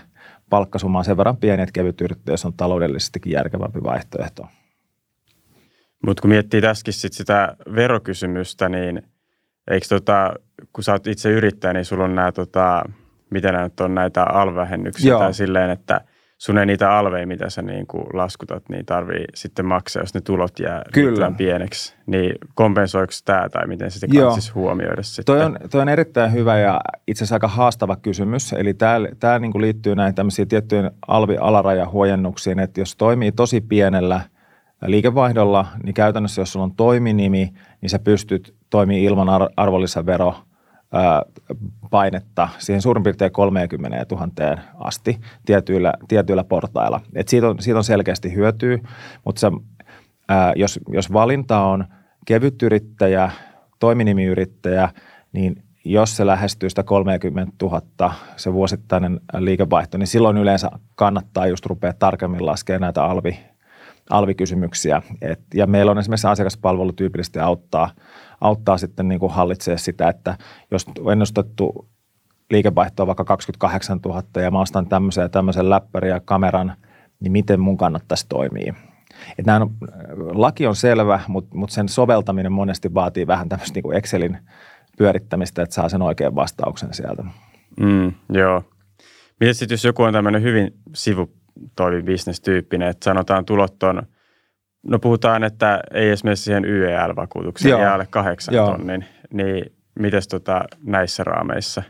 palkkasumma 0.51 0.99
on 0.99 1.05
sen 1.05 1.17
verran 1.17 1.37
pieni, 1.37 1.63
että 1.63 1.73
kevytyrittäjyys 1.73 2.45
on 2.45 2.53
taloudellisestikin 2.53 3.33
järkevämpi 3.33 3.83
vaihtoehto. 3.83 4.47
Mutta 6.07 6.21
kun 6.21 6.31
miettii 6.31 6.61
tässäkin 6.61 6.95
sit 6.95 7.13
sitä 7.13 7.57
verokysymystä, 7.75 8.69
niin 8.69 9.03
eikö 9.71 9.87
tota, 9.89 10.35
kun 10.73 10.85
sä 10.85 10.93
oot 10.93 11.07
itse 11.07 11.31
yrittäjä, 11.31 11.73
niin 11.73 11.85
sulla 11.85 12.05
on 12.05 12.15
nämä, 12.15 12.33
tota, 12.33 12.83
mitä 13.31 13.53
nämä 13.53 13.65
nyt 13.65 13.81
on, 13.81 13.95
näitä 13.95 14.23
alvähennyksiä 14.25 15.19
tai 15.19 15.35
silleen, 15.35 15.71
että 15.71 16.01
sun 16.38 16.59
ei 16.59 16.66
niitä 16.66 16.99
alveja, 16.99 17.26
mitä 17.26 17.50
sä 17.50 17.62
niin 17.62 17.87
kuin 17.87 18.07
laskutat, 18.12 18.69
niin 18.69 18.87
tarvii 18.87 19.25
sitten 19.35 19.66
maksaa, 19.66 20.02
jos 20.02 20.14
ne 20.14 20.21
tulot 20.21 20.59
jää 20.59 20.83
Kyllä. 20.93 21.33
pieneksi. 21.37 21.95
Niin 22.07 22.35
kompensoiko 22.55 23.12
tämä 23.25 23.49
tai 23.49 23.66
miten 23.66 23.90
Joo. 24.02 24.23
kannattaisi 24.23 24.52
huomioida 24.52 25.02
sitten? 25.02 25.25
Toi 25.25 25.45
on, 25.45 25.57
toi 25.71 25.81
on 25.81 25.88
erittäin 25.88 26.33
hyvä 26.33 26.59
ja 26.59 26.81
itse 27.07 27.25
asiassa 27.25 27.35
aika 27.35 27.49
haastava 27.49 27.97
kysymys. 27.97 28.52
Eli 28.52 28.75
tämä, 28.75 29.38
niin 29.38 29.62
liittyy 29.62 29.95
näihin 29.95 30.14
tämmöisiin 30.14 30.49
tiettyjen 30.49 30.90
alvi-alarajahuojennuksiin, 31.09 32.59
että 32.59 32.81
jos 32.81 32.97
toimii 32.97 33.33
tosi 33.33 33.61
pienellä 33.61 34.21
liikevaihdolla, 34.87 35.66
niin 35.85 35.95
käytännössä 35.95 36.40
jos 36.43 36.52
sulla 36.52 36.64
on 36.64 36.76
toiminimi, 36.76 37.52
niin 37.81 37.90
sä 37.90 37.99
pystyt 37.99 38.55
toimimaan 38.71 39.05
ilman 39.05 39.28
ar- 39.28 39.50
arvonlisävero 39.57 40.35
painetta 41.91 42.49
siihen 42.59 42.83
suurin 42.83 43.03
piirtein 43.03 43.33
30 43.33 44.07
000 44.11 44.59
asti 44.75 45.21
tietyillä, 45.47 45.93
tietyillä 46.09 46.45
portailla. 46.45 47.00
Et 47.15 47.29
siitä, 47.29 47.49
on, 47.49 47.57
siitä 47.59 47.79
on 47.79 47.85
selkeästi 47.85 48.35
hyötyä, 48.35 48.79
mutta 49.25 49.41
sä, 49.41 49.50
ää, 50.29 50.53
jos, 50.57 50.81
jos 50.88 51.12
valinta 51.12 51.61
on 51.61 51.85
kevyt 52.26 52.62
yrittäjä, 52.62 53.31
toiminimiyrittäjä, 53.79 54.88
niin 55.33 55.62
jos 55.85 56.17
se 56.17 56.26
lähestyy 56.26 56.71
sitä 56.71 56.83
30 56.83 57.53
000, 57.62 58.15
se 58.37 58.53
vuosittainen 58.53 59.21
liikevaihto, 59.38 59.99
niin 59.99 60.07
silloin 60.07 60.38
yleensä 60.38 60.71
kannattaa 60.95 61.47
just 61.47 61.67
rupea 61.67 61.93
tarkemmin 61.93 62.47
laskemaan 62.47 62.81
näitä 62.81 63.05
alvi, 63.05 63.38
alvikysymyksiä. 64.11 65.03
Et, 65.23 65.41
ja 65.55 65.67
meillä 65.67 65.91
on 65.91 65.99
esimerkiksi 65.99 66.27
asiakaspalvelu 66.27 66.93
tyypillisesti 66.93 67.39
auttaa, 67.39 67.91
auttaa 68.41 68.79
sitten 68.79 69.09
niin 69.09 69.21
kuin 69.21 69.33
hallitsee 69.33 69.79
sitä, 69.79 70.09
että 70.09 70.39
jos 70.71 70.87
ennustettu 71.13 71.89
liikevaihto 72.51 73.03
on 73.03 73.07
vaikka 73.07 73.25
28 73.25 73.99
000 74.05 74.23
ja 74.43 74.51
mä 74.51 74.61
ostan 74.61 74.89
tämmöisen 74.89 75.23
ja 75.23 75.29
tämmöisen 75.29 75.71
läppärin 75.71 76.11
ja 76.11 76.21
kameran, 76.21 76.73
niin 77.21 77.33
miten 77.33 77.61
mun 77.61 77.77
kannattaisi 77.77 78.27
toimia. 78.29 78.75
Et 79.39 79.47
on, 79.61 79.71
laki 80.33 80.67
on 80.67 80.77
selvä, 80.77 81.21
mutta, 81.29 81.57
mutta 81.57 81.75
sen 81.75 81.89
soveltaminen 81.89 82.53
monesti 82.53 82.95
vaatii 82.95 83.27
vähän 83.27 83.49
tämmöistä 83.49 83.75
niin 83.75 83.83
kuin 83.83 83.97
Excelin 83.97 84.39
pyörittämistä, 84.99 85.63
että 85.63 85.75
saa 85.75 85.89
sen 85.89 86.03
oikean 86.03 86.35
vastauksen 86.35 86.95
sieltä. 86.95 87.25
Mm, 87.81 88.13
joo. 88.33 88.63
Miten 89.41 89.55
sitten, 89.55 89.75
jos 89.75 89.85
joku 89.85 90.03
on 90.03 90.13
tämmöinen 90.13 90.43
hyvin 90.43 90.75
sivutoivi 90.95 91.36
bisnestyyppinen, 92.05 92.89
että 92.89 93.05
sanotaan 93.05 93.45
tulot 93.45 93.83
on, 93.83 94.03
no 94.83 94.99
puhutaan, 94.99 95.45
että 95.45 95.81
ei 95.95 96.11
esimerkiksi 96.11 96.45
siihen 96.45 96.65
YEL-vakuutukseen 96.65 97.71
Joo. 97.71 97.81
jää 97.81 97.95
alle 97.95 98.07
kahdeksan 98.11 98.55
Joo. 98.55 98.71
tonnin, 98.71 99.05
niin 99.33 99.73
mites 99.99 100.29
tota 100.29 100.65
näissä 100.83 101.25
raameissa? 101.25 101.83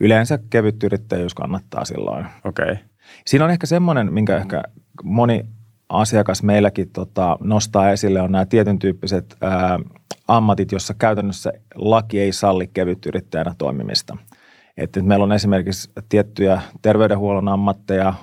Yleensä 0.00 0.38
kevyt 0.50 0.82
yrittäjyys 0.82 1.34
kannattaa 1.34 1.84
silloin. 1.84 2.26
Okei. 2.44 2.72
Okay. 2.72 2.76
Siinä 3.26 3.44
on 3.44 3.50
ehkä 3.50 3.66
semmoinen, 3.66 4.12
minkä 4.12 4.36
ehkä 4.36 4.62
moni 5.02 5.44
asiakas 5.88 6.42
meilläkin 6.42 6.90
tota, 6.90 7.38
nostaa 7.40 7.90
esille, 7.90 8.20
on 8.20 8.32
nämä 8.32 8.46
tietyn 8.46 8.78
tyyppiset 8.78 9.36
ää, 9.40 9.78
ammatit, 10.28 10.72
jossa 10.72 10.94
käytännössä 10.94 11.52
laki 11.74 12.20
ei 12.20 12.32
salli 12.32 12.66
kevytyrittäjänä 12.66 13.54
toimimista. 13.58 14.16
Että 14.76 15.02
meillä 15.02 15.22
on 15.22 15.32
esimerkiksi 15.32 15.90
tiettyjä 16.08 16.62
terveydenhuollon 16.82 17.48
ammatteja, 17.48 18.14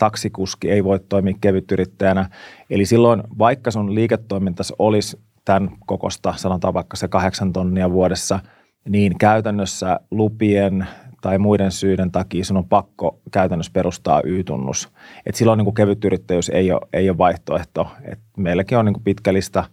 taksikuski 0.00 0.70
ei 0.70 0.84
voi 0.84 1.00
toimia 1.08 1.34
kevytyrittäjänä. 1.40 2.30
Eli 2.70 2.86
silloin, 2.86 3.22
vaikka 3.38 3.70
sun 3.70 3.94
liiketoimintasi 3.94 4.74
olisi 4.78 5.20
tämän 5.44 5.70
kokosta, 5.86 6.34
sanotaan 6.36 6.74
vaikka 6.74 6.96
se 6.96 7.08
kahdeksan 7.08 7.52
tonnia 7.52 7.90
vuodessa, 7.90 8.40
niin 8.88 9.18
käytännössä 9.18 10.00
lupien 10.10 10.86
tai 11.20 11.38
muiden 11.38 11.72
syiden 11.72 12.10
takia 12.10 12.44
sun 12.44 12.56
on 12.56 12.68
pakko 12.68 13.20
käytännössä 13.30 13.72
perustaa 13.72 14.20
Y-tunnus. 14.24 14.88
Et 15.26 15.34
silloin 15.34 15.56
niin 15.58 15.64
kuin 15.64 15.74
kevyt 15.74 16.04
yrittäjyys 16.04 16.48
ei 16.48 16.72
ole, 16.72 16.80
ei 16.92 17.10
ole 17.10 17.18
vaihtoehto. 17.18 17.88
Et 18.04 18.18
meilläkin 18.36 18.78
on 18.78 18.84
niin 18.84 18.94
kuin 18.94 19.04
pitkä 19.04 19.32
lista 19.32 19.64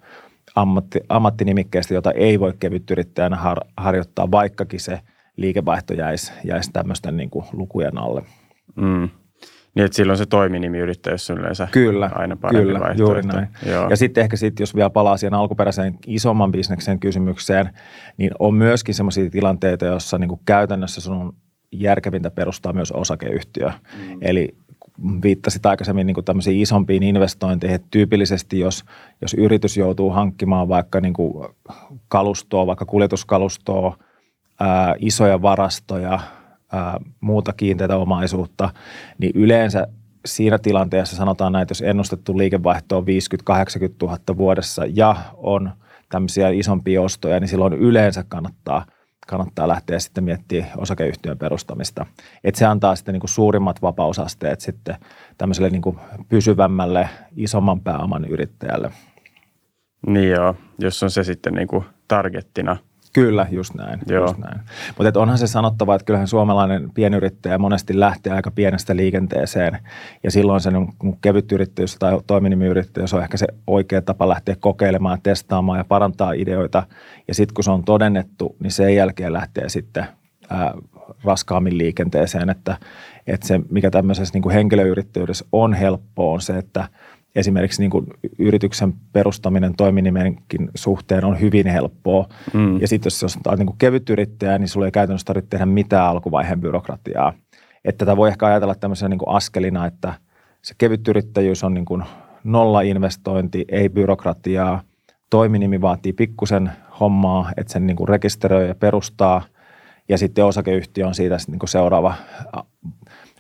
ammatti, 0.56 1.00
ammattinimikkeistä, 1.10 1.94
jota 1.94 2.12
ei 2.12 2.40
voi 2.40 2.54
kevyt 2.60 2.92
yrittäjänä 2.92 3.36
har, 3.36 3.60
harjoittaa, 3.78 4.32
vaikkakin 4.32 4.80
se 4.80 5.00
liikevaihto 5.38 5.94
jäisi, 5.94 6.34
jäisi 6.44 6.72
tämmöisten 6.72 7.18
niin 7.18 7.30
kuin 7.30 7.46
lukujen 7.54 7.98
alle. 7.98 8.24
Mm. 8.76 9.10
Niin, 9.76 9.86
että 9.86 9.96
silloin 9.96 10.18
se 10.18 10.26
toiminimiyrittäjyys 10.26 11.30
on 11.30 11.38
yleensä 11.38 11.68
Kyllä, 11.72 12.10
aina 12.16 12.36
parempi 12.36 12.66
kyllä, 12.66 12.80
vaihtoehto. 12.80 13.04
juuri 13.04 13.22
näin. 13.22 13.48
Joo. 13.66 13.90
Ja 13.90 13.98
sitten 13.98 14.22
ehkä 14.22 14.38
sit, 14.38 14.60
jos 14.60 14.76
vielä 14.76 14.90
palaa 14.90 15.18
siihen 15.18 15.34
alkuperäiseen 15.34 15.98
isomman 16.08 16.52
bisneksen 16.52 17.00
kysymykseen, 17.00 17.70
niin 18.18 18.32
on 18.40 18.54
myöskin 18.54 18.96
sellaisia 18.96 19.30
tilanteita, 19.30 19.86
joissa 19.86 20.18
niin 20.18 20.30
kuin 20.30 20.42
käytännössä 20.46 21.02
sun 21.02 21.18
on 21.18 21.34
järkevintä 21.72 22.32
perustaa 22.32 22.74
myös 22.74 22.92
osakeyhtiö. 22.92 23.68
Mm. 23.68 24.18
Eli 24.22 24.56
viittasit 25.24 25.66
aikaisemmin 25.66 26.08
niin 26.08 26.16
kuin 26.16 26.26
tämmöisiin 26.26 26.62
isompiin 26.62 27.04
investointeihin, 27.04 27.76
että 27.76 27.88
tyypillisesti 27.92 28.60
jos, 28.60 28.84
jos 29.22 29.34
yritys 29.34 29.78
joutuu 29.78 30.10
hankkimaan 30.10 30.70
vaikka 30.70 31.02
niin 31.02 31.14
kuin 31.14 31.48
kalustoa, 32.08 32.68
vaikka 32.68 32.86
kuljetuskalustoa, 32.86 33.98
ää, 34.60 34.96
isoja 35.00 35.42
varastoja, 35.42 36.20
ää, 36.72 37.00
muuta 37.22 37.54
kiinteitä 37.54 37.98
omaisuutta, 37.98 38.70
niin 39.18 39.32
yleensä 39.36 39.88
siinä 40.26 40.58
tilanteessa 40.58 41.16
sanotaan 41.16 41.52
näin, 41.52 41.62
että 41.62 41.72
jos 41.72 41.82
ennustettu 41.82 42.38
liikevaihto 42.38 42.98
on 42.98 43.04
50-80 43.04 43.06
000 44.02 44.18
vuodessa 44.38 44.84
ja 44.94 45.16
on 45.34 45.72
tämmöisiä 46.10 46.50
isompia 46.50 47.02
ostoja, 47.02 47.40
niin 47.40 47.48
silloin 47.48 47.74
yleensä 47.74 48.26
kannattaa, 48.28 48.86
kannattaa 49.28 49.68
lähteä 49.68 50.00
sitten 50.00 50.24
miettimään 50.24 50.72
osakeyhtiön 50.78 51.38
perustamista. 51.38 52.06
Että 52.44 52.60
se 52.60 52.66
antaa 52.66 52.96
sitten 52.96 53.14
niin 53.14 53.20
kuin 53.20 53.30
suurimmat 53.30 53.82
vapausasteet 53.82 54.62
sitten 54.62 54.96
tämmöiselle 55.38 55.70
niin 55.70 55.82
kuin 55.82 56.00
pysyvämmälle, 56.30 57.10
isomman 57.36 57.82
pääoman 57.82 58.26
yrittäjälle. 58.26 58.92
Niin 60.08 60.30
joo, 60.30 60.56
jos 60.80 61.04
on 61.04 61.12
se 61.12 61.24
sitten 61.24 61.54
niin 61.54 61.68
kuin 61.68 61.86
targettina. 62.08 62.78
Kyllä, 63.18 63.48
just 63.52 63.74
näin. 63.74 64.00
Joo. 64.08 64.28
Just 64.28 64.38
näin. 64.38 64.60
Mutta 64.98 65.20
onhan 65.20 65.38
se 65.38 65.48
sanottava, 65.48 65.96
että 65.96 66.06
kyllähän 66.06 66.28
suomalainen 66.28 66.92
pienyrittäjä 66.94 67.58
monesti 67.58 68.00
lähtee 68.00 68.34
aika 68.34 68.52
pienestä 68.52 68.96
liikenteeseen. 68.96 69.78
Ja 70.24 70.32
silloin 70.32 70.62
se 70.62 70.72
niin 70.72 71.18
kevyt 71.22 71.52
yrittäjyys 71.52 71.96
tai 71.96 72.20
toiminimiyrittäjyys 72.28 73.14
on 73.14 73.24
ehkä 73.24 73.38
se 73.38 73.48
oikea 73.68 74.02
tapa 74.02 74.30
lähteä 74.30 74.56
kokeilemaan, 74.60 75.22
testaamaan 75.24 75.78
ja 75.78 75.84
parantaa 75.84 76.32
ideoita. 76.32 76.84
Ja 77.28 77.34
sitten 77.34 77.54
kun 77.54 77.64
se 77.64 77.72
on 77.72 77.84
todennettu, 77.84 78.56
niin 78.60 78.72
sen 78.72 78.96
jälkeen 78.96 79.34
lähtee 79.34 79.70
sitten 79.70 80.06
ää, 80.50 80.74
raskaammin 81.24 81.78
liikenteeseen. 81.78 82.50
Että, 82.50 82.78
että 83.28 83.48
se, 83.48 83.60
mikä 83.70 83.92
tämmöisessä 83.92 84.34
niin 84.34 84.44
kuin 84.44 84.54
henkilöyrittäjyydessä 84.54 85.46
on 85.52 85.74
helppoa, 85.74 86.34
on 86.34 86.42
se, 86.42 86.58
että 86.58 86.88
esimerkiksi 87.38 87.82
niin 87.82 87.90
kuin 87.90 88.06
yrityksen 88.40 88.94
perustaminen 89.14 89.76
toiminimenkin 89.76 90.70
suhteen 90.76 91.26
on 91.26 91.40
hyvin 91.42 91.68
helppoa. 91.68 92.30
Mm. 92.54 92.82
Ja 92.82 92.88
sitten 92.88 93.12
jos, 93.22 93.38
olet 93.48 93.60
niin 93.60 93.68
kuin 93.68 93.78
kevyt 93.78 94.10
yrittäjä, 94.10 94.58
niin 94.58 94.70
sulla 94.70 94.86
ei 94.86 94.92
käytännössä 94.92 95.26
tarvitse 95.26 95.50
tehdä 95.50 95.66
mitään 95.66 96.08
alkuvaiheen 96.08 96.62
byrokratiaa. 96.62 97.34
Että 97.86 98.06
tätä 98.06 98.18
voi 98.18 98.30
ehkä 98.30 98.46
ajatella 98.46 98.76
tämmöisenä 98.76 99.10
niin 99.10 99.20
kuin 99.20 99.36
askelina, 99.36 99.86
että 99.86 100.14
se 100.62 100.76
kevyt 100.78 101.08
yrittäjyys 101.08 101.64
on 101.64 101.74
niin 101.74 101.86
kuin 101.86 102.04
nolla 102.44 102.82
investointi, 102.82 103.66
ei 103.70 103.90
byrokratiaa. 103.90 104.82
Toiminimi 105.30 105.82
vaatii 105.82 106.14
pikkusen 106.14 106.72
hommaa, 107.00 107.52
että 107.58 107.74
sen 107.74 107.88
niin 107.88 107.98
kuin 107.98 108.08
rekisteröi 108.08 108.68
ja 108.68 108.76
perustaa. 108.76 109.42
Ja 110.10 110.18
sitten 110.18 110.46
osakeyhtiö 110.46 111.08
on 111.08 111.16
siitä 111.16 111.38
sitten 111.38 111.54
niin 111.54 111.60
kuin 111.60 111.70
seuraava 111.70 112.14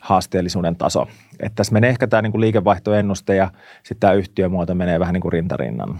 haasteellisuuden 0.01 0.75
taso. 0.75 1.08
Että 1.39 1.56
tässä 1.56 1.74
menee 1.74 1.89
ehkä 1.89 2.08
tämä 2.08 2.22
niin 2.22 2.32
kuin 2.32 2.41
liikevaihtoennuste 2.41 3.36
ja 3.36 3.51
sitten 3.84 4.00
tämä 4.00 4.13
yhtiömuoto 4.13 4.75
menee 4.75 5.00
vähän 5.00 5.13
niin 5.13 5.22
kuin 5.22 5.34
rintarinnan. 5.34 6.00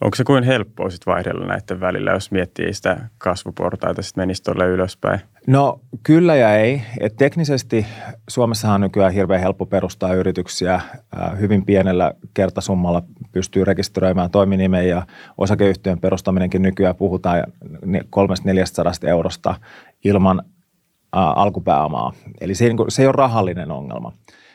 Onko 0.00 0.14
se 0.16 0.24
kuin 0.24 0.44
helppoa 0.44 0.90
sitten 0.90 1.12
vaihdella 1.12 1.46
näiden 1.46 1.80
välillä, 1.80 2.10
jos 2.10 2.30
miettii 2.30 2.74
sitä 2.74 3.08
kasvuportaita, 3.18 4.02
sitten 4.02 4.22
menisi 4.22 4.42
tuolle 4.42 4.66
ylöspäin? 4.66 5.20
No 5.46 5.80
kyllä 6.02 6.36
ja 6.36 6.54
ei. 6.56 6.82
Et 7.00 7.16
teknisesti 7.16 7.86
Suomessahan 8.28 8.74
on 8.74 8.80
nykyään 8.80 9.12
hirveän 9.12 9.40
helppo 9.40 9.66
perustaa 9.66 10.14
yrityksiä. 10.14 10.80
Hyvin 11.40 11.64
pienellä 11.64 12.12
kertasummalla 12.34 13.02
pystyy 13.32 13.64
rekisteröimään 13.64 14.30
toiminimen 14.30 14.88
ja 14.88 15.06
osakeyhtiön 15.38 16.00
perustaminenkin 16.00 16.62
nykyään 16.62 16.96
puhutaan 16.96 17.44
300-400 17.86 19.08
eurosta 19.08 19.54
ilman 20.04 20.42
alkupääomaa. 21.12 22.12
Eli 22.40 22.54
se 22.54 22.64
ei, 22.64 22.72
se 22.88 23.02
ei 23.02 23.06
ole 23.06 23.14
rahallinen 23.16 23.70
ongelma. 23.70 24.12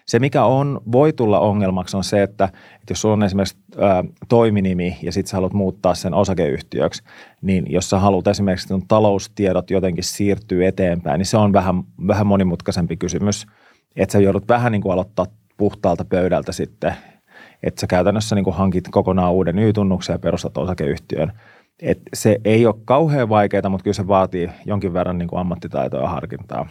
Se, 0.08 0.20
mikä 0.20 0.46
on, 0.46 0.82
voi 0.92 1.14
tulla 1.14 1.40
ongelmaksi, 1.40 1.98
on 1.98 2.04
se, 2.04 2.24
että, 2.24 2.46
että 2.46 2.92
jos 2.92 3.02
sulla 3.02 3.14
on 3.14 3.24
esimerkiksi 3.24 3.58
ää, 3.80 4.04
toiminimi 4.30 4.98
ja 5.02 5.12
sitten 5.12 5.30
sä 5.30 5.38
haluat 5.38 5.54
muuttaa 5.54 5.96
sen 5.96 6.14
osakeyhtiöksi, 6.14 7.04
niin 7.42 7.66
jos 7.70 7.90
sä 7.90 8.00
haluat 8.00 8.28
esimerkiksi 8.28 8.74
että 8.74 8.86
taloustiedot 8.88 9.72
jotenkin 9.72 10.04
siirtyy 10.04 10.66
eteenpäin, 10.66 11.18
niin 11.18 11.26
se 11.26 11.38
on 11.38 11.54
vähän, 11.54 11.84
vähän 12.08 12.28
monimutkaisempi 12.28 12.98
kysymys. 12.98 13.48
Että 13.96 14.14
sä 14.14 14.20
joudut 14.20 14.48
vähän 14.50 14.72
niin 14.72 14.82
kuin 14.82 14.94
aloittaa 14.94 15.26
puhtaalta 15.58 16.06
pöydältä 16.06 16.52
sitten, 16.52 16.94
että 17.64 17.82
sä 17.82 17.88
käytännössä 17.88 18.36
niin 18.36 18.44
kuin 18.44 18.56
hankit 18.56 18.88
kokonaan 18.92 19.34
uuden 19.34 19.60
Y-tunnuksen 19.60 20.14
ja 20.14 20.20
perustat 20.20 20.58
osakeyhtiön. 20.58 21.32
Et 21.82 22.02
se 22.14 22.38
ei 22.46 22.66
ole 22.66 22.76
kauhean 22.86 23.30
vaikeaa, 23.30 23.70
mutta 23.70 23.84
kyllä 23.84 23.94
se 23.94 24.08
vaatii 24.08 24.50
jonkin 24.66 24.94
verran 24.94 25.18
niin 25.18 25.30
kuin 25.30 25.40
ammattitaitoa 25.40 26.02
ja 26.02 26.10
harkintaa. 26.10 26.70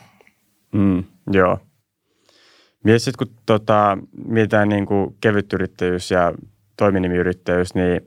Mm, 0.73 1.05
joo. 1.33 1.59
Mietit, 2.87 3.17
kun 3.17 3.27
tota, 3.47 3.99
mietitään 4.29 4.69
niin 4.69 4.87
kuin 4.87 5.17
kevytyrittäjyys 5.21 6.11
ja 6.11 6.33
toiminimiyrittäjyys, 6.77 7.75
niin 7.75 8.01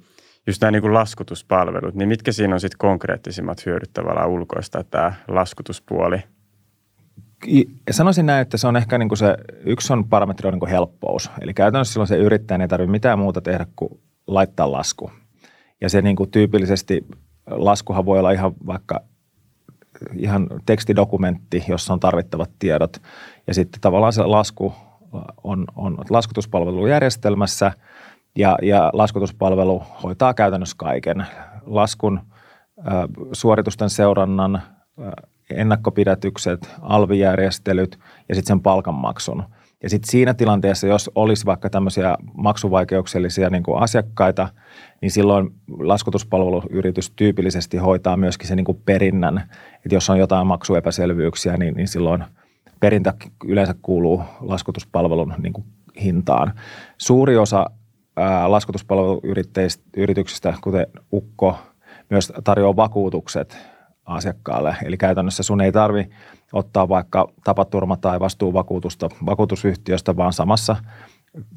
just 0.48 0.62
nämä 0.62 0.71
niin 0.71 0.81
kuin 0.81 0.93
laskutuspalvelut, 0.93 1.95
niin 1.95 2.07
mitkä 2.09 2.31
siinä 2.31 2.53
on 2.53 2.59
sitten 2.59 2.77
konkreettisimmat 2.77 3.65
hyödyt 3.65 3.93
tavallaan 3.93 4.29
ulkoista 4.29 4.83
tämä 4.83 5.13
laskutuspuoli? 5.27 6.17
Sanoisin 7.91 8.25
näin, 8.25 8.41
että 8.41 8.57
se 8.57 8.67
on 8.67 8.77
ehkä 8.77 8.98
niin 8.98 9.09
kuin 9.09 9.17
se, 9.17 9.38
yksi 9.65 9.93
on 9.93 10.09
parametri 10.09 10.48
on 10.48 10.53
niin 10.53 10.59
kuin 10.59 10.69
helppous. 10.69 11.31
Eli 11.41 11.53
käytännössä 11.53 11.93
silloin 11.93 12.07
se 12.07 12.17
yrittäjä 12.17 12.62
ei 12.62 12.67
tarvitse 12.67 12.91
mitään 12.91 13.19
muuta 13.19 13.41
tehdä 13.41 13.65
kuin 13.75 14.00
laittaa 14.27 14.71
lasku. 14.71 15.12
Ja 15.81 15.89
se 15.89 16.01
niin 16.01 16.15
kuin 16.15 16.31
tyypillisesti 16.31 17.07
laskuhan 17.50 18.05
voi 18.05 18.19
olla 18.19 18.31
ihan 18.31 18.53
vaikka 18.65 19.01
ihan 20.15 20.48
tekstidokumentti, 20.65 21.63
jossa 21.68 21.94
on 21.94 22.00
tarvittavat 22.00 22.50
tiedot. 22.60 23.01
Ja 23.48 23.53
sitten 23.53 23.82
tavallaan 23.82 24.13
se 24.13 24.24
lasku 24.24 24.74
on, 25.44 25.65
on 25.75 25.98
laskutuspalvelujärjestelmässä 26.10 27.72
ja, 28.36 28.58
ja 28.62 28.89
laskutuspalvelu 28.94 29.84
hoitaa 30.03 30.34
käytännössä 30.34 30.75
kaiken. 30.77 31.25
Laskun, 31.65 32.20
suoritusten 33.34 33.89
seurannan, 33.89 34.62
ennakkopidätykset, 35.50 36.75
alvijärjestelyt 36.82 38.00
ja 38.29 38.36
sitten 38.36 38.48
sen 38.48 38.62
palkanmaksun– 38.62 39.44
ja 39.83 39.89
sitten 39.89 40.12
siinä 40.12 40.33
tilanteessa, 40.33 40.88
jos 40.88 41.12
olisi 41.15 41.45
vaikka 41.45 41.69
tämmöisiä 41.69 42.17
maksuvaikeuksellisia 42.33 43.50
niin 43.50 43.63
kuin 43.63 43.81
asiakkaita, 43.81 44.50
niin 45.01 45.12
silloin 45.12 45.50
laskutuspalveluyritys 45.79 47.12
tyypillisesti 47.15 47.77
hoitaa 47.77 48.17
myöskin 48.17 48.48
sen 48.48 48.57
niin 48.57 48.65
kuin 48.65 48.81
perinnän. 48.86 49.38
Että 49.75 49.95
jos 49.95 50.09
on 50.09 50.19
jotain 50.19 50.48
maksuepäselvyyksiä, 50.48 51.57
niin, 51.57 51.75
niin 51.75 51.88
silloin 51.88 52.24
perintä 52.79 53.13
yleensä 53.45 53.75
kuuluu 53.81 54.21
laskutuspalvelun 54.41 55.33
niin 55.38 55.53
kuin 55.53 55.65
hintaan. 56.01 56.53
Suuri 56.98 57.38
osa 57.38 57.65
ää, 58.17 58.51
laskutuspalveluyrityksistä, 58.51 60.53
kuten 60.62 60.88
Ukko, 61.13 61.57
myös 62.09 62.33
tarjoaa 62.43 62.75
vakuutukset 62.75 63.78
asiakkaalle. 64.10 64.75
Eli 64.84 64.98
käytännössä 64.98 65.44
sun 65.44 65.62
ei 65.62 65.72
tarvi 65.72 66.10
ottaa 66.54 66.89
vaikka 66.89 67.28
tapaturma- 67.44 67.98
tai 67.98 68.20
vastuuvakuutusta 68.20 69.10
vakuutusyhtiöstä, 69.25 70.16
vaan 70.16 70.34
samassa 70.34 70.75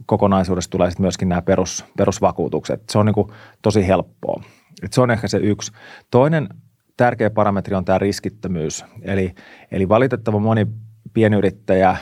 kokonaisuudessa 0.07 0.71
tulee 0.71 0.91
sitten 0.91 1.05
myöskin 1.05 1.29
nämä 1.29 1.43
perus, 1.43 1.85
perusvakuutukset. 1.97 2.83
Se 2.91 2.99
on 2.99 3.07
niin 3.07 3.37
tosi 3.63 3.87
helppoa. 3.87 4.43
Et 4.83 4.93
se 4.93 5.01
on 5.01 5.11
ehkä 5.11 5.29
se 5.29 5.39
yksi. 5.39 5.73
Toinen 6.11 6.49
tärkeä 6.97 7.31
parametri 7.31 7.75
on 7.75 7.85
tämä 7.85 7.99
riskittömyys. 7.99 8.85
Eli, 9.03 9.35
eli 9.73 9.89
valitettavan 9.89 10.43
moni 10.43 10.67
pienyrittäjä 11.13 11.97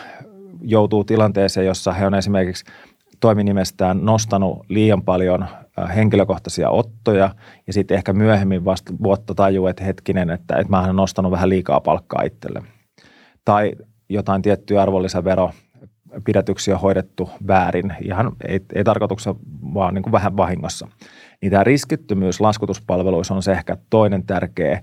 joutuu 0.61 1.05
tilanteeseen, 1.05 1.67
jossa 1.67 1.93
he 1.93 2.07
on 2.07 2.15
esimerkiksi 2.15 2.65
toiminimestään 3.21 4.05
nostanut 4.05 4.67
liian 4.69 5.03
paljon 5.03 5.47
henkilökohtaisia 5.87 6.71
ottoja 6.71 7.35
ja 7.67 7.73
sitten 7.73 7.97
ehkä 7.97 8.13
myöhemmin 8.13 8.65
vasta 8.65 8.93
vuotta 9.03 9.35
tajuu, 9.35 9.67
että 9.67 9.85
hetkinen, 9.85 10.31
että, 10.31 10.57
että 10.57 10.71
mä 10.71 10.81
olen 10.81 10.97
nostanut 10.97 11.33
vähän 11.33 11.49
liikaa 11.49 11.81
palkkaa 11.81 12.23
itselle 12.23 12.63
tai 13.45 13.73
jotain 14.09 14.43
tiettyjä 14.43 14.83
arvonlisäveropidätyksiä 14.83 16.79
hoidettu 16.79 17.31
väärin, 17.47 17.93
ihan 18.01 18.33
ei, 18.49 18.61
ei 18.75 18.85
tarkoituksessa, 18.85 19.35
vaan 19.75 19.95
niin 19.95 20.03
kuin 20.03 20.13
vähän 20.13 20.37
vahingossa. 20.37 20.89
Niin 21.43 21.53
tämä 21.53 21.65
riskittömyys 21.65 22.41
laskutuspalveluissa 22.41 23.35
on 23.35 23.43
se 23.43 23.53
ehkä 23.53 23.77
toinen 23.91 24.27
tärkeä 24.27 24.83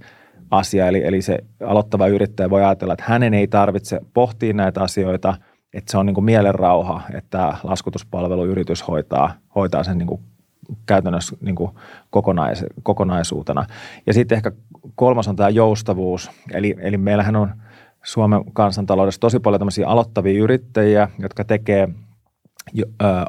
asia, 0.51 0.87
eli, 0.87 1.05
eli 1.05 1.21
se 1.21 1.37
aloittava 1.65 2.07
yrittäjä 2.07 2.49
voi 2.49 2.63
ajatella, 2.63 2.93
että 2.93 3.05
hänen 3.07 3.33
ei 3.33 3.47
tarvitse 3.47 3.99
pohtia 4.13 4.53
näitä 4.53 4.81
asioita, 4.81 5.33
että 5.73 5.91
se 5.91 5.97
on 5.97 6.05
niin 6.05 6.13
kuin 6.13 6.25
mielenrauha, 6.25 7.01
että 7.13 7.57
laskutuspalveluyritys 7.63 8.87
hoitaa, 8.87 9.33
hoitaa 9.55 9.83
sen 9.83 9.97
niin 9.97 10.07
kuin 10.07 10.21
käytännössä 10.85 11.37
niin 11.41 11.55
kuin 11.55 11.71
kokonais, 12.09 12.65
kokonaisuutena. 12.83 13.65
Ja 14.07 14.13
sitten 14.13 14.35
ehkä 14.35 14.51
kolmas 14.95 15.27
on 15.27 15.35
tämä 15.35 15.49
joustavuus, 15.49 16.31
eli, 16.51 16.75
eli 16.79 16.97
meillähän 16.97 17.35
on– 17.35 17.53
Suomen 18.07 18.41
kansantaloudessa 18.53 19.21
tosi 19.21 19.39
paljon 19.39 19.59
tämmöisiä 19.59 19.87
aloittavia 19.87 20.43
yrittäjiä, 20.43 21.09
jotka 21.19 21.43
tekee 21.43 21.89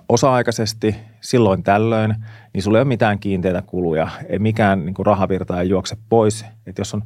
osa-aikaisesti 0.09 0.97
silloin 1.21 1.63
tällöin, 1.63 2.15
niin 2.55 2.63
sulla 2.63 2.79
ei 2.79 2.83
ole 2.83 2.89
mitään 2.89 3.19
kiinteitä 3.19 3.63
kuluja, 3.63 4.09
ei 4.29 4.39
mikään 4.39 4.85
niin 4.85 4.95
kuin 4.95 5.07
rahavirta 5.07 5.61
ei 5.61 5.69
juokse 5.69 5.97
pois. 6.09 6.47
Et 6.67 6.79
jos 6.79 6.95
on, 6.95 7.03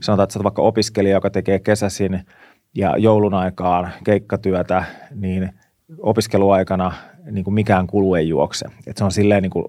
sanotaan, 0.00 0.24
että 0.24 0.32
sä 0.34 0.42
vaikka 0.42 0.62
opiskelija, 0.62 1.16
joka 1.16 1.30
tekee 1.30 1.58
kesäsin 1.58 2.26
ja 2.74 2.96
joulun 2.98 3.34
aikaan 3.34 3.90
keikkatyötä, 4.04 4.84
niin 5.14 5.50
opiskeluaikana 5.98 6.92
niin 7.30 7.44
kuin 7.44 7.54
mikään 7.54 7.86
kulu 7.86 8.14
ei 8.14 8.28
juokse. 8.28 8.66
Et 8.86 8.96
se 8.96 9.04
on 9.04 9.12
silleen 9.12 9.42
niin 9.42 9.50
kuin 9.50 9.66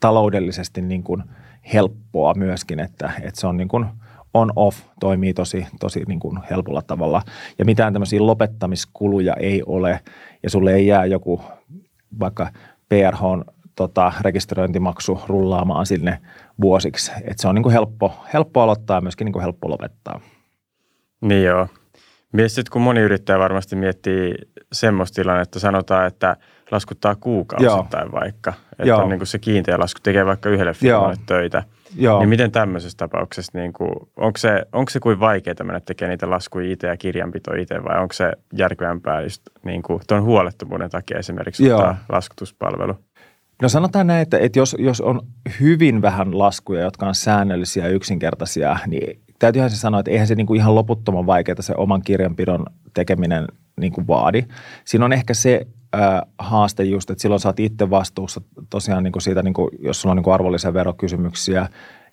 taloudellisesti 0.00 0.82
niin 0.82 1.02
kuin 1.02 1.22
helppoa 1.72 2.34
myöskin, 2.34 2.80
että, 2.80 3.12
että 3.22 3.40
se 3.40 3.46
on 3.46 3.56
niin 3.56 3.68
kuin– 3.68 3.86
on-off 4.34 4.78
toimii 5.00 5.34
tosi, 5.34 5.66
tosi 5.80 6.02
niin 6.08 6.20
kuin 6.20 6.38
helpolla 6.50 6.82
tavalla. 6.82 7.22
Ja 7.58 7.64
mitään 7.64 7.92
tämmöisiä 7.92 8.26
lopettamiskuluja 8.26 9.34
ei 9.34 9.62
ole, 9.66 10.00
ja 10.42 10.50
sulle 10.50 10.74
ei 10.74 10.86
jää 10.86 11.04
joku 11.04 11.42
vaikka 12.20 12.50
PRH 12.88 13.20
tota, 13.76 14.12
rekisteröintimaksu 14.20 15.20
rullaamaan 15.26 15.86
sinne 15.86 16.20
vuosiksi. 16.60 17.12
Et 17.24 17.38
se 17.38 17.48
on 17.48 17.54
niin 17.54 17.62
kuin 17.62 17.72
helppo, 17.72 18.14
helppo 18.32 18.60
aloittaa 18.60 18.96
ja 18.96 19.00
myöskin 19.00 19.24
niin 19.24 19.32
kuin 19.32 19.42
helppo 19.42 19.70
lopettaa. 19.70 20.20
Niin 21.20 21.44
joo. 21.44 21.68
Mies 22.32 22.60
kun 22.70 22.82
moni 22.82 23.00
yrittäjä 23.00 23.38
varmasti 23.38 23.76
miettii 23.76 24.34
semmoista 24.72 25.14
tilannetta, 25.14 25.60
sanotaan, 25.60 26.06
että 26.06 26.36
laskuttaa 26.70 27.14
kuukausittain 27.14 28.08
Joo. 28.12 28.20
vaikka. 28.20 28.52
Että 28.72 28.84
Joo. 28.84 29.02
on 29.02 29.08
niin 29.08 29.18
kuin 29.18 29.26
se 29.26 29.38
kiinteä 29.38 29.78
lasku, 29.78 30.00
tekee 30.02 30.26
vaikka 30.26 30.48
yhdelle 30.48 30.74
firmalle 30.74 31.16
töitä– 31.26 31.62
Joo. 31.96 32.18
Niin 32.18 32.28
miten 32.28 32.52
tämmöisessä 32.52 32.96
tapauksessa, 32.96 33.58
niin 33.58 33.72
kuin, 33.72 33.90
onko, 34.16 34.38
se, 34.38 34.66
onko 34.72 34.90
se 34.90 35.00
kuin 35.00 35.20
vaikeaa 35.20 35.64
mennä 35.64 35.80
tekemään 35.80 36.10
niitä 36.10 36.30
laskuja 36.30 36.72
itse 36.72 36.86
ja 36.86 36.96
kirjanpito 36.96 37.54
itse 37.54 37.84
vai 37.84 38.00
onko 38.00 38.12
se 38.12 38.32
järkevämpää 38.52 39.22
just 39.22 39.42
niin 39.64 39.82
kuin 39.82 40.00
tuon 40.08 40.22
huolettomuuden 40.22 40.90
takia 40.90 41.18
esimerkiksi 41.18 41.72
ottaa 41.72 41.98
laskutuspalvelu? 42.08 42.94
No 43.62 43.68
sanotaan 43.68 44.06
näin, 44.06 44.22
että, 44.22 44.38
että 44.38 44.58
jos, 44.58 44.76
jos 44.78 45.00
on 45.00 45.20
hyvin 45.60 46.02
vähän 46.02 46.38
laskuja, 46.38 46.80
jotka 46.80 47.06
on 47.06 47.14
säännöllisiä 47.14 47.84
ja 47.84 47.90
yksinkertaisia, 47.90 48.78
niin 48.86 49.20
täytyyhän 49.38 49.70
se 49.70 49.76
sanoa, 49.76 50.00
että 50.00 50.10
eihän 50.10 50.26
se 50.26 50.34
niin 50.34 50.46
kuin 50.46 50.60
ihan 50.60 50.74
loputtoman 50.74 51.26
vaikeaa 51.26 51.62
se 51.62 51.74
oman 51.76 52.02
kirjanpidon 52.02 52.66
tekeminen 52.94 53.46
niin 53.80 53.92
kuin 53.92 54.06
vaadi. 54.06 54.44
Siinä 54.84 55.04
on 55.04 55.12
ehkä 55.12 55.34
se 55.34 55.66
haaste 56.38 56.84
just, 56.84 57.10
että 57.10 57.22
silloin 57.22 57.40
sä 57.40 57.48
oot 57.48 57.60
itse 57.60 57.90
vastuussa 57.90 58.40
tosiaan 58.70 59.04
niin 59.04 59.12
kuin 59.12 59.22
siitä, 59.22 59.42
niin 59.42 59.54
kuin, 59.54 59.70
jos 59.78 60.00
sulla 60.00 60.12
on 60.12 60.16
niin 60.16 60.24
kuin 60.24 60.34
arvonlisäverokysymyksiä 60.34 61.68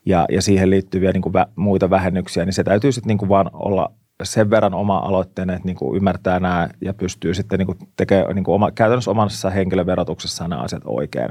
ja, 0.06 0.26
ja 0.30 0.42
siihen 0.42 0.70
liittyviä 0.70 1.12
niin 1.12 1.22
kuin 1.22 1.34
vä, 1.34 1.48
muita 1.56 1.90
vähennyksiä, 1.90 2.46
niin 2.46 2.54
se 2.54 2.64
täytyy 2.64 2.92
sitten 2.92 3.08
niin 3.08 3.18
kuin 3.18 3.30
vaan 3.30 3.50
olla 3.54 3.92
sen 4.24 4.50
verran 4.50 4.74
oma 4.74 4.98
aloitteinen, 4.98 5.56
että 5.56 5.66
niin 5.66 5.76
kuin 5.76 5.98
ymmärtää 5.98 6.40
nämä 6.40 6.70
ja 6.82 6.94
pystyy 6.94 7.34
sitten 7.34 7.60
niin 7.60 7.66
kuin 7.66 7.78
tekemään 7.96 8.36
niin 8.36 8.44
kuin 8.44 8.56
oma, 8.56 8.72
käytännössä 8.72 9.12
omassa 9.12 9.50
henkilöverotuksessa 9.50 10.48
nämä 10.48 10.62
asiat 10.62 10.84
oikein. 10.86 11.30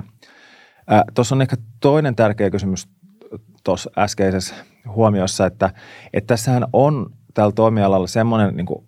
Tuossa 1.14 1.34
on 1.34 1.42
ehkä 1.42 1.56
toinen 1.80 2.16
tärkeä 2.16 2.50
kysymys 2.50 2.88
tuossa 3.64 3.90
äskeisessä 3.98 4.54
huomiossa, 4.88 5.46
että, 5.46 5.70
että 6.12 6.26
tässähän 6.26 6.64
on 6.72 7.10
tällä 7.34 7.52
toimialalla 7.52 8.06
semmoinen 8.06 8.56
niin 8.56 8.66
kuin 8.66 8.86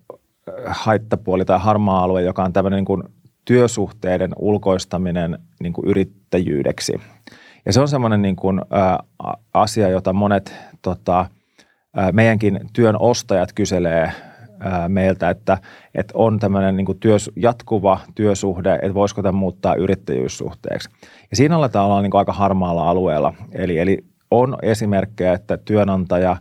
haittapuoli 0.65 1.45
tai 1.45 1.59
harmaa 1.59 2.03
alue, 2.03 2.21
joka 2.21 2.43
on 2.43 2.53
tämmöinen 2.53 2.77
niin 2.77 2.85
kuin 2.85 3.03
työsuhteiden 3.49 4.31
ulkoistaminen 4.39 5.39
niin 5.59 5.73
kuin 5.73 5.87
yrittäjyydeksi. 5.87 7.01
Ja 7.65 7.73
se 7.73 7.81
on 7.81 7.87
semmoinen 7.87 8.21
niin 8.21 8.35
kuin, 8.35 8.59
ä, 8.59 8.97
asia, 9.53 9.89
jota 9.89 10.13
monet 10.13 10.55
tota, 10.81 11.19
ä, 11.19 12.11
meidänkin 12.11 12.59
työn 12.73 12.95
ostajat 12.99 13.53
kyselee 13.53 14.03
ä, 14.03 14.89
meiltä, 14.89 15.29
että, 15.29 15.57
että 15.95 16.13
on 16.15 16.39
tämmöinen 16.39 16.77
niin 16.77 16.85
kuin 16.85 16.99
työs, 16.99 17.31
jatkuva 17.35 17.99
työsuhde, 18.15 18.75
että 18.75 18.93
voisiko 18.93 19.21
tämä 19.21 19.39
muuttaa 19.39 19.75
yrittäjyyssuhteeksi. 19.75 20.89
Ja 21.31 21.37
siinä 21.37 21.57
ollaan 21.57 22.03
niin 22.03 22.11
kuin 22.11 22.19
aika 22.19 22.33
harmaalla 22.33 22.89
alueella. 22.89 23.33
Eli, 23.51 23.79
eli 23.79 23.97
on 24.31 24.57
esimerkkejä, 24.61 25.33
että 25.33 25.57
työnantaja 25.57 26.31
ä, 26.31 26.39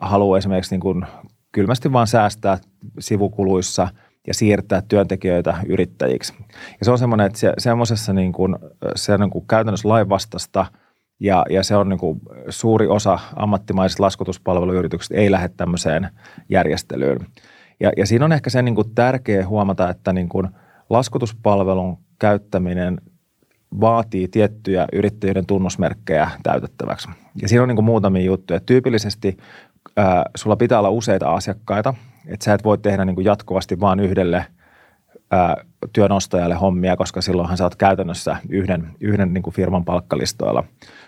haluaa 0.00 0.38
esimerkiksi 0.38 0.74
niin 0.74 0.80
kuin 0.80 1.06
kylmästi 1.52 1.92
vaan 1.92 2.06
säästää 2.06 2.58
sivukuluissa– 2.98 3.88
siirtää 4.32 4.82
työntekijöitä 4.88 5.56
yrittäjiksi. 5.68 6.34
Ja 6.78 6.84
se 6.84 6.90
on 6.90 6.98
semmoinen, 6.98 7.26
että 7.26 7.38
se, 7.38 7.52
semmoisessa 7.58 8.12
niin 8.12 8.32
kuin, 8.32 8.56
se 8.94 9.12
on 9.12 9.20
niin 9.20 9.30
kuin 9.30 9.46
käytännössä 9.46 9.88
lainvastasta 9.88 10.66
ja, 11.20 11.44
ja 11.50 11.62
se 11.62 11.76
on 11.76 11.88
niin 11.88 11.98
kuin 11.98 12.20
suuri 12.48 12.86
osa 12.86 13.18
ammattimaisista 13.36 14.02
laskutuspalveluyrityksistä 14.02 15.14
ei 15.14 15.30
lähde 15.30 15.48
tämmöiseen 15.56 16.08
järjestelyyn. 16.48 17.18
Ja, 17.80 17.92
ja 17.96 18.06
siinä 18.06 18.24
on 18.24 18.32
ehkä 18.32 18.50
se 18.50 18.62
niin 18.62 18.74
kuin 18.74 18.94
tärkeä 18.94 19.46
huomata, 19.46 19.90
että 19.90 20.12
niin 20.12 20.28
kuin 20.28 20.48
laskutuspalvelun 20.90 21.98
käyttäminen 22.18 23.00
vaatii 23.80 24.28
tiettyjä 24.28 24.86
yrittäjyyden 24.92 25.46
tunnusmerkkejä 25.46 26.30
täytettäväksi. 26.42 27.08
Ja 27.42 27.48
siinä 27.48 27.62
on 27.62 27.68
niin 27.68 27.76
kuin 27.76 27.84
muutamia 27.84 28.22
juttuja. 28.22 28.60
Tyypillisesti 28.60 29.36
ää, 29.96 30.24
sulla 30.34 30.56
pitää 30.56 30.78
olla 30.78 30.90
useita 30.90 31.34
asiakkaita, 31.34 31.94
että 32.26 32.44
sä 32.44 32.54
et 32.54 32.64
voi 32.64 32.78
tehdä 32.78 33.04
niin 33.04 33.14
kuin 33.14 33.24
jatkuvasti 33.24 33.80
vain 33.80 34.00
yhdelle 34.00 34.46
ää, 35.30 35.56
työnostajalle 35.92 36.54
hommia, 36.54 36.96
koska 36.96 37.20
silloinhan 37.20 37.56
sä 37.56 37.64
oot 37.64 37.76
käytännössä 37.76 38.36
yhden, 38.48 38.90
yhden 39.00 39.34
niin 39.34 39.42
kuin 39.42 39.54
firman 39.54 39.84
palkkalistoilla. 39.84 40.64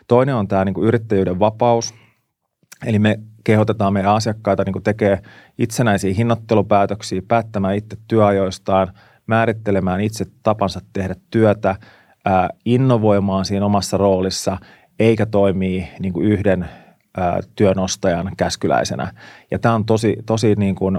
Toinen 0.08 0.34
on 0.34 0.48
tämä 0.48 0.64
niin 0.64 0.74
kuin 0.74 0.86
yrittäjyyden 0.86 1.38
vapaus. 1.38 1.94
Eli 2.86 2.98
me 2.98 3.18
kehotetaan 3.44 3.92
meidän 3.92 4.12
asiakkaita 4.12 4.64
niin 4.64 4.82
tekemään 4.82 5.22
itsenäisiä 5.58 6.14
hinnoittelupäätöksiä, 6.14 7.22
päättämään 7.28 7.76
itse 7.76 7.96
työajoistaan, 8.08 8.92
määrittelemään 9.26 10.00
itse 10.00 10.24
tapansa 10.42 10.80
tehdä 10.92 11.14
työtä, 11.30 11.76
ää, 12.24 12.48
innovoimaan 12.64 13.44
siinä 13.44 13.66
omassa 13.66 13.96
roolissa, 13.96 14.58
eikä 14.98 15.26
toimii 15.26 15.88
niin 16.00 16.22
yhden 16.22 16.68
työnostajan 17.56 18.30
käskyläisenä. 18.36 19.12
Ja 19.50 19.58
tämä 19.58 19.74
on 19.74 19.84
tosi, 19.84 20.16
tosi 20.26 20.54
niin 20.54 20.74
kuin 20.74 20.98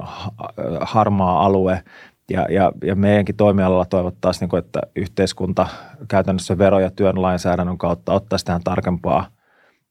harmaa 0.81 1.45
alue, 1.45 1.83
ja, 2.29 2.47
ja, 2.49 2.71
ja 2.83 2.95
meidänkin 2.95 3.35
toimialalla 3.35 3.85
toivottaisiin, 3.85 4.49
niin 4.51 4.59
että 4.59 4.81
yhteiskunta 4.95 5.67
käytännössä 6.07 6.57
vero- 6.57 6.79
ja 6.79 6.91
työn 6.91 7.21
lainsäädännön 7.21 7.77
kautta 7.77 8.13
ottaisi 8.13 8.45
tähän 8.45 8.63
tarkempaa, 8.63 9.27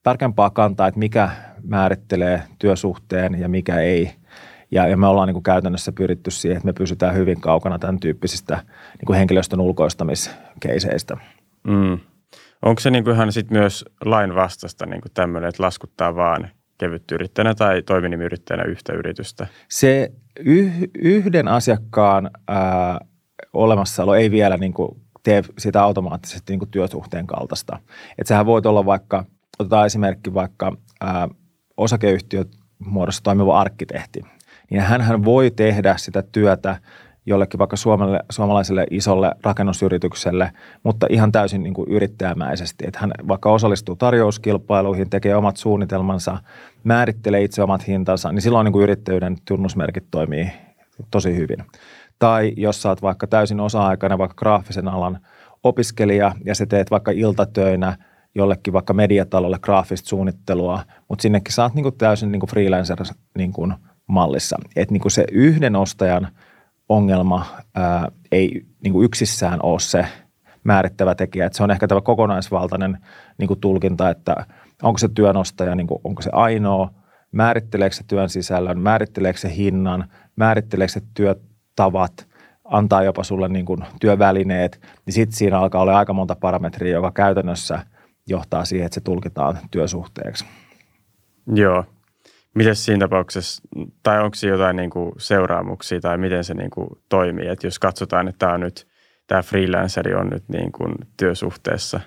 tarkempaa 0.03 0.49
kantaa, 0.49 0.87
että 0.87 0.99
mikä 0.99 1.29
määrittelee 1.63 2.43
työsuhteen 2.59 3.39
ja 3.39 3.49
mikä 3.49 3.79
ei. 3.79 4.11
Ja, 4.71 4.87
ja 4.87 4.97
me 4.97 5.07
ollaan 5.07 5.27
niin 5.27 5.33
kuin 5.33 5.43
käytännössä 5.43 5.91
pyritty 5.91 6.31
siihen, 6.31 6.57
että 6.57 6.65
me 6.65 6.73
pysytään 6.73 7.15
hyvin 7.15 7.41
kaukana 7.41 7.79
tämän 7.79 7.99
tyyppisistä 7.99 8.55
niin 8.97 9.05
kuin 9.05 9.17
henkilöstön 9.17 9.61
ulkoistamiskeiseistä. 9.61 11.17
Mm. 11.63 11.99
Onko 12.63 12.79
se 12.79 12.91
niin 12.91 13.09
ihan 13.09 13.31
sit 13.31 13.51
myös 13.51 13.85
lain 14.05 14.35
vastasta 14.35 14.85
niin 14.85 15.01
kuin 15.01 15.11
tämmöinen, 15.13 15.49
että 15.49 15.63
laskuttaa 15.63 16.15
vaan 16.15 16.49
kevyttyyrittäjänä 16.77 17.55
tai 17.55 17.81
toiminimiyrittäjänä 17.81 18.63
yhtä 18.63 18.93
yritystä? 18.93 19.47
Se 19.69 20.11
yh, 20.39 20.73
yhden 20.95 21.47
asiakkaan 21.47 22.29
ää, 22.47 22.99
olemassaolo 23.53 24.15
ei 24.15 24.31
vielä 24.31 24.57
niin 24.57 24.73
kuin 24.73 25.01
tee 25.23 25.43
sitä 25.57 25.83
automaattisesti 25.83 26.53
niin 26.53 26.59
kuin 26.59 26.71
työsuhteen 26.71 27.27
kaltaista. 27.27 27.79
Että 28.17 28.27
sehän 28.27 28.45
voi 28.45 28.61
olla 28.65 28.85
vaikka, 28.85 29.25
otetaan 29.59 29.85
esimerkki 29.85 30.33
vaikka 30.33 30.77
ää, 31.01 31.29
osakeyhtiö 31.77 32.45
muodossa 32.79 33.23
toimiva 33.23 33.59
arkkitehti. 33.59 34.21
Niin 34.71 34.81
hän 34.81 35.25
voi 35.25 35.51
tehdä 35.51 35.95
sitä 35.97 36.21
työtä 36.21 36.77
jollekin 37.25 37.57
vaikka 37.57 37.75
suomalaiselle, 37.75 38.25
suomalaiselle 38.29 38.85
isolle 38.91 39.31
rakennusyritykselle, 39.43 40.51
mutta 40.83 41.07
ihan 41.09 41.31
täysin 41.31 41.63
niin 41.63 41.73
kuin 41.73 41.89
yrittäjämäisesti. 41.89 42.85
Että 42.87 42.99
hän 42.99 43.11
vaikka 43.27 43.51
osallistuu 43.51 43.95
tarjouskilpailuihin, 43.95 45.09
tekee 45.09 45.35
omat 45.35 45.57
suunnitelmansa, 45.57 46.37
määrittelee 46.83 47.43
itse 47.43 47.63
omat 47.63 47.87
hintansa, 47.87 48.31
niin 48.31 48.41
silloin 48.41 48.65
niin 48.65 48.73
kuin 48.73 48.83
yrittäjyyden 48.83 49.37
tunnusmerkit 49.47 50.03
toimii 50.11 50.51
tosi 51.11 51.35
hyvin. 51.35 51.63
Tai 52.19 52.53
jos 52.57 52.85
oot 52.85 53.01
vaikka 53.01 53.27
täysin 53.27 53.59
osa-aikainen, 53.59 54.17
vaikka 54.17 54.35
graafisen 54.35 54.87
alan 54.87 55.19
opiskelija 55.63 56.31
ja 56.45 56.55
sä 56.55 56.65
teet 56.65 56.91
vaikka 56.91 57.11
iltatöinä 57.11 57.97
jollekin 58.35 58.73
vaikka 58.73 58.93
mediatalolle 58.93 59.59
graafista 59.61 60.09
suunnittelua, 60.09 60.79
mutta 61.09 61.21
sinnekin 61.21 61.53
oot 61.61 61.73
niin 61.73 61.83
kuin 61.83 61.97
täysin 61.97 62.31
niin 62.31 62.39
kuin 62.39 62.49
freelancer 62.49 62.97
niin 63.37 63.53
kuin 63.53 63.73
mallissa. 64.07 64.57
Että 64.75 64.93
niin 64.93 65.01
kuin 65.01 65.11
se 65.11 65.25
yhden 65.31 65.75
ostajan– 65.75 66.27
ongelma 66.95 67.45
ää, 67.75 68.11
ei 68.31 68.65
niin 68.83 68.93
kuin 68.93 69.05
yksissään 69.05 69.59
ole 69.63 69.79
se 69.79 70.05
määrittävä 70.63 71.15
tekijä. 71.15 71.45
Että 71.45 71.57
se 71.57 71.63
on 71.63 71.71
ehkä 71.71 71.87
tämä 71.87 72.01
kokonaisvaltainen 72.01 72.97
niin 73.37 73.47
kuin 73.47 73.59
tulkinta, 73.59 74.09
että 74.09 74.45
onko 74.83 74.97
se 74.97 75.09
työnostaja, 75.15 75.75
niin 75.75 75.87
kuin, 75.87 75.99
onko 76.03 76.21
se 76.21 76.29
ainoa, 76.33 76.89
määritteleekö 77.31 77.95
se 77.95 78.03
työn 78.07 78.29
sisällön, 78.29 78.79
määritteleekö 78.79 79.39
se 79.39 79.55
hinnan, 79.55 80.05
määritteleekö 80.35 80.93
se 80.93 81.01
työtavat, 81.13 82.27
antaa 82.65 83.03
jopa 83.03 83.23
sulle 83.23 83.49
niin 83.49 83.65
kuin 83.65 83.85
työvälineet, 84.01 84.81
niin 85.05 85.13
sitten 85.13 85.37
siinä 85.37 85.59
alkaa 85.59 85.81
olla 85.81 85.97
aika 85.97 86.13
monta 86.13 86.35
parametria, 86.35 86.93
joka 86.93 87.11
käytännössä 87.11 87.79
johtaa 88.27 88.65
siihen, 88.65 88.85
että 88.85 88.95
se 88.95 89.01
tulkitaan 89.01 89.57
työsuhteeksi. 89.71 90.45
Joo, 91.47 91.85
Miten 92.53 92.75
siinä 92.75 92.99
tapauksessa, 92.99 93.63
tai 94.03 94.23
onko 94.23 94.35
siinä 94.35 94.53
jotain 94.53 94.75
niin 94.75 94.89
kuin 94.89 95.11
seuraamuksia 95.17 95.99
tai 96.01 96.17
miten 96.17 96.43
se 96.43 96.53
niin 96.53 96.69
kuin 96.69 96.87
toimii? 97.09 97.47
Että 97.47 97.67
jos 97.67 97.79
katsotaan, 97.79 98.27
että 98.27 98.39
tämä, 98.39 98.53
on 98.53 98.59
nyt, 98.59 98.87
tämä 99.27 99.41
freelanceri 99.41 100.15
on 100.15 100.29
nyt 100.29 100.43
niin 100.49 100.71
kuin 100.71 100.93
työsuhteessa. 101.17 101.99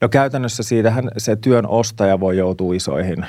No 0.00 0.08
käytännössä 0.08 0.62
siitähän 0.62 1.10
se 1.16 1.36
työn 1.36 1.66
ostaja 1.66 2.20
voi 2.20 2.36
joutua 2.36 2.74
isoihin 2.74 3.22
äh, 3.22 3.28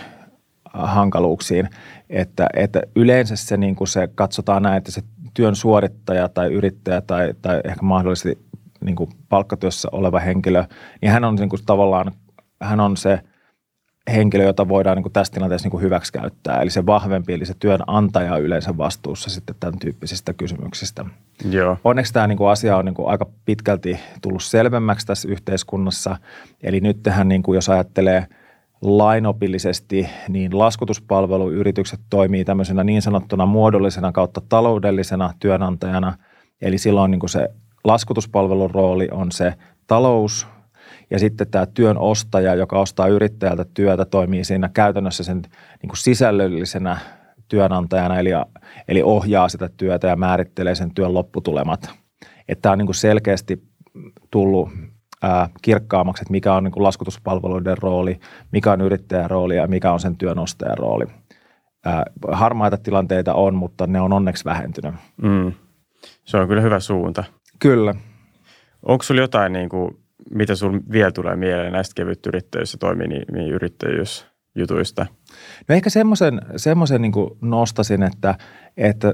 hankaluuksiin, 0.74 1.70
että, 2.10 2.48
että 2.54 2.82
yleensä 2.96 3.36
se, 3.36 3.58
niin 3.58 3.76
kuin 3.76 3.88
se 3.88 4.10
katsotaan 4.15 4.63
näin, 4.63 4.78
että 4.78 4.91
se 4.91 5.02
työn 5.34 5.56
suorittaja 5.56 6.30
tai 6.30 6.54
yrittäjä 6.54 7.02
tai, 7.02 7.34
tai 7.41 7.62
ehkä 7.63 7.82
mahdollisesti 7.82 8.46
niin 8.86 8.96
kuin 8.96 9.10
palkkatyössä 9.30 9.89
oleva 9.91 10.20
henkilö, 10.20 10.63
niin 11.02 11.12
hän 11.12 11.24
on 11.24 11.36
niin 11.36 11.50
kuin 11.50 11.65
tavallaan, 11.65 12.12
hän 12.62 12.80
on 12.80 12.98
se– 12.98 13.20
henkilö, 14.13 14.44
jota 14.44 14.68
voidaan 14.68 14.98
niin 14.98 15.04
kuin 15.04 15.13
tässä 15.13 15.34
tilanteessa 15.34 15.65
niin 15.65 15.72
kuin 15.72 15.84
hyväksi 15.84 16.13
käyttää. 16.13 16.62
Eli 16.62 16.70
se 16.70 16.86
vahvempi, 16.86 17.34
eli 17.34 17.46
se 17.46 17.54
työnantaja 17.60 18.34
on 18.34 18.41
yleensä 18.41 18.78
vastuussa 18.78 19.30
sitten 19.30 19.56
tämän 19.60 19.80
tyyppisistä 19.80 20.34
kysymyksistä. 20.34 21.06
Joo. 21.50 21.78
Onneksi 21.84 22.13
tämä 22.13 22.28
niin 22.28 22.38
kuin 22.38 22.50
asia 22.50 22.78
on 22.78 22.86
niin 22.86 22.96
kuin 22.96 23.10
aika 23.10 23.26
pitkälti 23.46 24.00
tullut 24.22 24.44
selvemmäksi 24.44 25.08
tässä 25.08 25.28
yhteiskunnassa. 25.28 26.18
Eli 26.63 26.80
nyt 26.80 27.04
tähän, 27.04 27.28
niin 27.28 27.44
kuin 27.44 27.56
jos 27.56 27.70
ajattelee 27.70 28.28
lainopillisesti, 28.82 30.10
niin 30.30 30.60
laskutuspalveluyritykset 30.60 32.00
toimii 32.10 32.46
tämmöisenä 32.46 32.84
niin 32.84 33.02
sanottuna 33.02 33.46
muodollisena 33.46 34.12
kautta 34.12 34.41
taloudellisena 34.50 35.34
työnantajana. 35.39 36.18
Eli 36.62 36.78
silloin 36.78 37.12
niin 37.12 37.20
kuin 37.20 37.30
se 37.30 37.50
laskutuspalvelun 37.84 38.72
rooli 38.72 39.08
on 39.12 39.32
se 39.32 39.54
talous, 39.88 40.48
ja 41.10 41.20
sitten 41.20 41.48
tämä 41.48 41.65
työn 41.65 41.98
ostaja, 41.98 42.56
joka 42.56 42.80
ostaa 42.80 43.08
yrittäjältä 43.08 43.65
työtä, 43.74 44.06
toimii 44.06 44.44
siinä 44.44 44.70
käytännössä 44.74 45.24
sen 45.24 45.41
niin 45.82 45.89
kuin 45.89 45.98
sisällöllisenä 45.98 46.98
työnantajana, 47.48 48.20
eli, 48.20 48.30
eli 48.88 49.04
ohjaa 49.04 49.50
sitä 49.50 49.70
työtä 49.78 50.08
ja 50.08 50.15
määrittelee 50.15 50.76
sen 50.76 50.94
työn 50.94 51.13
lopputulemat. 51.13 51.89
Että 52.48 52.62
tämä 52.62 52.74
on 52.74 52.78
niin 52.78 52.88
kuin 52.88 52.96
selkeästi 52.96 53.63
tullut 54.32 54.70
ää, 55.24 55.50
kirkkaammaksi, 55.62 56.22
että 56.24 56.32
mikä 56.32 56.54
on 56.54 56.63
niin 56.63 56.72
kuin 56.72 56.84
laskutuspalveluiden 56.84 57.78
rooli, 57.78 58.20
mikä 58.52 58.72
on 58.72 58.82
yrittäjän 58.82 59.30
rooli 59.30 59.56
ja 59.56 59.68
mikä 59.68 59.91
on 59.91 60.00
sen 60.00 60.18
työnostajan 60.18 60.78
rooli. 60.78 61.06
Ää, 61.86 62.04
harmaita 62.32 62.78
tilanteita 62.78 63.34
on, 63.34 63.56
mutta 63.56 63.88
ne 63.88 64.02
on 64.02 64.13
onneksi 64.13 64.46
vähentynyt. 64.46 64.94
Mm. 65.22 65.54
Se 66.26 66.38
on 66.38 66.48
kyllä 66.48 66.62
hyvä 66.62 66.80
suunta. 66.80 67.24
Kyllä. 67.60 67.96
Onko 68.84 69.04
sinulla 69.04 69.24
jotain 69.24 69.54
niin 69.54 69.70
kuin 69.70 69.98
mitä 70.32 70.56
sinulla 70.56 70.80
vielä 70.92 71.12
tulee 71.12 71.36
mieleen 71.36 71.74
näistä 71.74 71.94
kevytyrittäjyys- 71.96 72.74
ja 72.74 72.80
toiminimiyrittäjyysjutuista? 72.80 75.06
No 75.68 75.76
ehkä 75.76 75.90
semmoisen, 75.90 76.42
semmoisen 76.56 77.02
niin 77.02 77.14
nostasin, 77.42 78.04
että, 78.04 78.36
että 78.78 79.14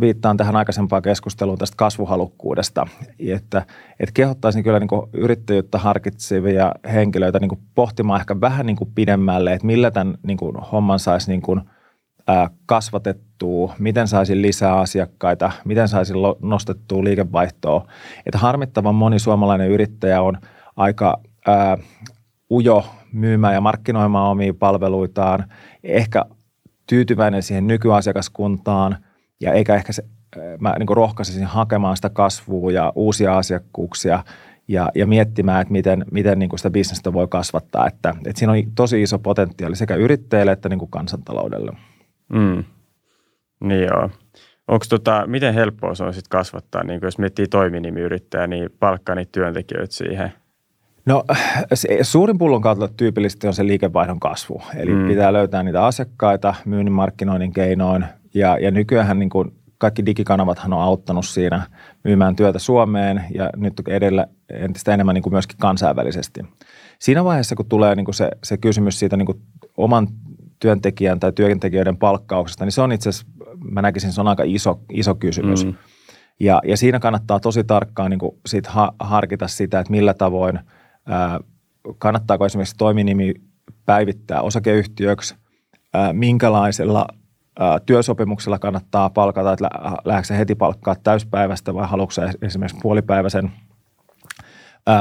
viittaan 0.00 0.36
tähän 0.36 0.56
aikaisempaan 0.56 1.02
keskusteluun 1.02 1.58
tästä 1.58 1.76
kasvuhalukkuudesta, 1.76 2.86
että, 3.18 3.62
että 4.00 4.12
kehottaisin 4.14 4.64
kyllä 4.64 4.80
niin 4.80 4.88
yrittäjyyttä 5.12 5.78
harkitsevia 5.78 6.72
henkilöitä 6.92 7.40
niin 7.40 7.50
pohtimaan 7.74 8.20
ehkä 8.20 8.40
vähän 8.40 8.66
niin 8.66 8.76
pidemmälle, 8.94 9.52
että 9.52 9.66
millä 9.66 9.90
tämän 9.90 10.18
niin 10.26 10.38
homman 10.72 10.98
saisi 10.98 11.30
niin 11.30 11.42
kasvatettua, 12.66 13.74
miten 13.78 14.08
saisin 14.08 14.42
lisää 14.42 14.78
asiakkaita, 14.78 15.52
miten 15.64 15.88
saisin 15.88 16.16
nostettua 16.42 17.04
liikevaihtoa. 17.04 17.86
Että 18.26 18.38
harmittavan 18.38 18.94
moni 18.94 19.18
suomalainen 19.18 19.68
yrittäjä 19.68 20.22
on 20.22 20.38
aika 20.76 21.20
ää, 21.46 21.78
ujo 22.50 22.84
myymään 23.12 23.54
ja 23.54 23.60
markkinoimaan 23.60 24.30
omia 24.30 24.54
palveluitaan, 24.54 25.44
ehkä 25.84 26.24
tyytyväinen 26.86 27.42
siihen 27.42 27.66
nykyasiakaskuntaan 27.66 28.96
ja 29.40 29.52
eikä 29.52 29.74
ehkä 29.74 29.92
se, 29.92 30.04
mä 30.60 30.74
niin 30.78 30.96
rohkaisisin 30.96 31.46
hakemaan 31.46 31.96
sitä 31.96 32.10
kasvua 32.10 32.72
ja 32.72 32.92
uusia 32.94 33.38
asiakkuuksia 33.38 34.24
ja, 34.68 34.90
ja 34.94 35.06
miettimään, 35.06 35.62
että 35.62 35.72
miten, 35.72 36.04
miten 36.10 36.38
niin 36.38 36.48
kuin 36.48 36.58
sitä 36.58 36.70
bisnestä 36.70 37.12
voi 37.12 37.28
kasvattaa. 37.28 37.86
Että, 37.86 38.14
että 38.26 38.38
siinä 38.38 38.52
on 38.52 38.58
tosi 38.74 39.02
iso 39.02 39.18
potentiaali 39.18 39.76
sekä 39.76 39.94
yrittäjille 39.94 40.52
että 40.52 40.68
niin 40.68 40.78
kuin 40.78 40.90
kansantaloudelle. 40.90 41.72
Mm. 42.32 42.64
Niin 43.60 43.82
joo. 43.82 44.10
Onko 44.68 44.84
tota, 44.88 45.26
miten 45.26 45.54
helppoa 45.54 45.94
se 45.94 46.04
on 46.04 46.14
sit 46.14 46.28
kasvattaa, 46.28 46.84
niin 46.84 47.00
jos 47.02 47.18
miettii 47.18 47.46
toiminimiyrittäjä, 47.46 48.46
niin 48.46 48.70
palkkaa 48.80 49.14
niitä 49.14 49.32
työntekijöitä 49.32 49.94
siihen? 49.94 50.32
No 51.06 51.24
se, 51.74 51.98
suurin 52.02 52.38
kautta 52.62 52.88
tyypillisesti 52.96 53.46
on 53.46 53.54
se 53.54 53.66
liikevaihdon 53.66 54.20
kasvu. 54.20 54.62
Eli 54.76 54.94
mm. 54.94 55.08
pitää 55.08 55.32
löytää 55.32 55.62
niitä 55.62 55.84
asiakkaita 55.84 56.54
myynnin 56.64 56.92
markkinoinnin 56.92 57.52
keinoin. 57.52 58.04
Ja, 58.34 58.58
ja 58.58 58.70
nykyään 58.70 59.18
niin 59.18 59.30
kuin 59.30 59.52
kaikki 59.78 60.06
digikanavathan 60.06 60.72
on 60.72 60.82
auttanut 60.82 61.26
siinä 61.26 61.62
myymään 62.04 62.36
työtä 62.36 62.58
Suomeen 62.58 63.24
ja 63.34 63.50
nyt 63.56 63.72
edellä 63.88 64.26
entistä 64.50 64.94
enemmän 64.94 65.14
niin 65.14 65.22
kuin 65.22 65.32
myöskin 65.32 65.58
kansainvälisesti. 65.58 66.40
Siinä 66.98 67.24
vaiheessa, 67.24 67.56
kun 67.56 67.68
tulee 67.68 67.94
niin 67.94 68.04
kuin 68.04 68.14
se, 68.14 68.30
se 68.44 68.58
kysymys 68.58 68.98
siitä 68.98 69.16
niin 69.16 69.26
kuin 69.26 69.40
oman 69.76 70.08
työntekijän 70.60 71.20
tai 71.20 71.32
työntekijöiden 71.32 71.96
palkkauksesta, 71.96 72.64
niin 72.64 72.72
se 72.72 72.82
on 72.82 72.92
itse 72.92 73.08
asiassa, 73.08 73.26
mä 73.70 73.82
näkisin, 73.82 74.12
se 74.12 74.20
on 74.20 74.28
aika 74.28 74.42
iso, 74.46 74.80
iso 74.92 75.14
kysymys. 75.14 75.64
Mm. 75.64 75.74
Ja, 76.40 76.60
ja 76.64 76.76
siinä 76.76 76.98
kannattaa 76.98 77.40
tosi 77.40 77.64
tarkkaan 77.64 78.10
niin 78.10 78.18
kuin 78.18 78.32
sit 78.46 78.66
ha, 78.66 78.94
harkita 78.98 79.48
sitä, 79.48 79.80
että 79.80 79.90
millä 79.90 80.14
tavoin 80.14 80.58
ää, 81.06 81.40
kannattaako 81.98 82.46
esimerkiksi 82.46 82.76
toiminimi 82.78 83.34
päivittää 83.86 84.40
osakeyhtiöksi, 84.40 85.34
ää, 85.94 86.12
minkälaisella 86.12 87.06
ää, 87.58 87.78
työsopimuksella 87.86 88.58
kannattaa 88.58 89.10
palkata, 89.10 89.52
että 89.52 89.70
lähdekö 90.04 90.34
heti 90.34 90.54
palkkaa 90.54 90.94
täyspäivästä 90.94 91.74
vai 91.74 91.88
haluatko 91.88 92.14
esimerkiksi 92.42 92.80
puolipäiväisen. 92.82 93.52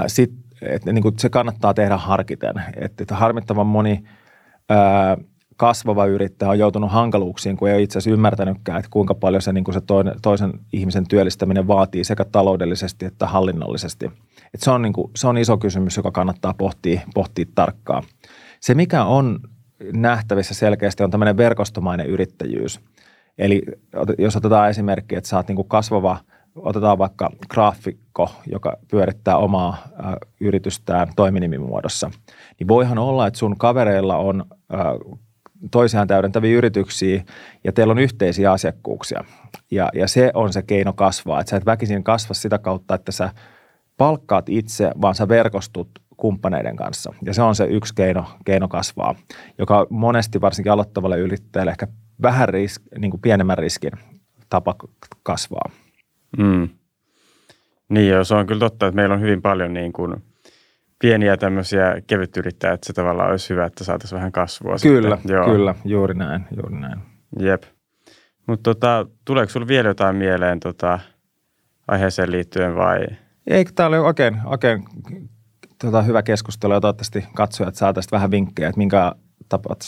Sitten 0.07 0.49
että 0.61 0.93
niin 0.93 1.01
kuin 1.01 1.19
se 1.19 1.29
kannattaa 1.29 1.73
tehdä 1.73 1.97
harkiten. 1.97 2.55
Että, 2.75 3.03
että 3.03 3.15
harmittavan 3.15 3.67
moni 3.67 4.03
ää, 4.69 5.17
kasvava 5.59 6.05
yrittäjä 6.05 6.49
on 6.49 6.59
joutunut 6.59 6.91
hankaluuksiin, 6.91 7.57
kun 7.57 7.67
ei 7.67 7.75
ole 7.75 7.81
itse 7.81 7.97
asiassa 7.97 8.13
ymmärtänytkään, 8.13 8.79
että 8.79 8.89
kuinka 8.91 9.15
paljon 9.15 9.41
se, 9.41 9.53
niin 9.53 9.63
kuin 9.63 9.73
se 9.73 9.81
toisen 10.21 10.53
ihmisen 10.73 11.07
työllistäminen 11.07 11.67
vaatii 11.67 12.03
sekä 12.03 12.25
taloudellisesti 12.25 13.05
että 13.05 13.27
hallinnollisesti. 13.27 14.05
Että 14.53 14.63
se, 14.63 14.71
on, 14.71 14.81
niin 14.81 14.93
kuin, 14.93 15.11
se 15.15 15.27
on 15.27 15.37
iso 15.37 15.57
kysymys, 15.57 15.97
joka 15.97 16.11
kannattaa 16.11 16.53
pohtia, 16.53 17.01
pohtia 17.13 17.45
tarkkaan. 17.55 18.03
Se, 18.59 18.73
mikä 18.73 19.03
on 19.03 19.39
nähtävissä 19.93 20.53
selkeästi, 20.53 21.03
on 21.03 21.11
tämmöinen 21.11 21.37
verkostomainen 21.37 22.07
yrittäjyys. 22.07 22.79
Eli 23.37 23.61
jos 24.17 24.35
otetaan 24.35 24.69
esimerkki, 24.69 25.15
että 25.15 25.37
oot 25.37 25.47
niin 25.47 25.55
kuin 25.55 25.67
kasvava– 25.67 26.17
otetaan 26.55 26.97
vaikka 26.97 27.29
graafikko, 27.49 28.29
joka 28.51 28.77
pyörittää 28.91 29.37
omaa 29.37 29.77
yritystään 30.41 31.07
toiminimimuodossa, 31.15 32.11
niin 32.59 32.67
voihan 32.67 32.97
olla, 32.97 33.27
että 33.27 33.39
sun 33.39 33.57
kavereilla 33.57 34.17
on 34.17 34.45
toisiaan 35.71 36.07
täydentäviä 36.07 36.57
yrityksiä 36.57 37.23
ja 37.63 37.71
teillä 37.71 37.91
on 37.91 37.99
yhteisiä 37.99 38.51
asiakkuuksia. 38.51 39.23
Ja, 39.71 39.89
ja 39.93 40.07
se 40.07 40.31
on 40.33 40.53
se 40.53 40.61
keino 40.61 40.93
kasvaa, 40.93 41.39
että 41.39 41.49
sä 41.49 41.57
et 41.57 41.65
väkisin 41.65 42.03
kasva 42.03 42.33
sitä 42.33 42.57
kautta, 42.57 42.95
että 42.95 43.11
sä 43.11 43.29
palkkaat 43.97 44.49
itse, 44.49 44.91
vaan 45.01 45.15
sä 45.15 45.27
verkostut 45.27 45.89
kumppaneiden 46.17 46.75
kanssa. 46.75 47.13
Ja 47.25 47.33
se 47.33 47.41
on 47.41 47.55
se 47.55 47.65
yksi 47.65 47.95
keino, 47.95 48.25
keino 48.45 48.67
kasvaa, 48.67 49.15
joka 49.57 49.87
monesti 49.89 50.41
varsinkin 50.41 50.71
aloittavalle 50.71 51.19
yrittäjälle 51.19 51.71
ehkä 51.71 51.87
vähän 52.21 52.49
risk, 52.49 52.81
niin 52.97 53.11
kuin 53.11 53.21
pienemmän 53.21 53.57
riskin 53.57 53.91
tapa 54.49 54.75
kasvaa. 55.23 55.71
Mm. 56.37 56.69
Niin 57.89 58.09
joo, 58.09 58.23
se 58.23 58.35
on 58.35 58.47
kyllä 58.47 58.59
totta, 58.59 58.87
että 58.87 58.95
meillä 58.95 59.15
on 59.15 59.21
hyvin 59.21 59.41
paljon 59.41 59.73
niin 59.73 59.93
kuin 59.93 60.23
pieniä 60.99 61.37
tämmöisiä 61.37 62.01
kevytyrittäjiä, 62.07 62.73
että 62.73 62.87
se 62.87 62.93
tavallaan 62.93 63.31
olisi 63.31 63.49
hyvä, 63.49 63.65
että 63.65 63.83
saataisiin 63.83 64.17
vähän 64.17 64.31
kasvua. 64.31 64.75
Kyllä, 64.81 65.15
sitten. 65.15 65.35
Joo. 65.35 65.45
kyllä, 65.45 65.75
juuri 65.85 66.13
näin, 66.13 66.45
juuri 66.55 66.79
näin. 66.79 66.99
Jep. 67.39 67.63
Mutta 68.47 68.63
tota, 68.63 69.05
tuleeko 69.25 69.49
sinulla 69.49 69.67
vielä 69.67 69.87
jotain 69.87 70.15
mieleen 70.15 70.59
tota, 70.59 70.99
aiheeseen 71.87 72.31
liittyen 72.31 72.75
vai? 72.75 72.99
Ei, 73.47 73.65
tämä 73.65 73.87
oli 73.87 73.97
oikein, 73.97 74.37
oikein 74.45 74.83
tota, 75.81 76.01
hyvä 76.01 76.23
keskustelu 76.23 76.73
ja 76.73 76.81
toivottavasti 76.81 77.25
katsojat 77.35 77.75
saataisiin 77.75 78.11
vähän 78.11 78.31
vinkkejä, 78.31 78.69
että 78.69 78.77
minkä 78.77 79.11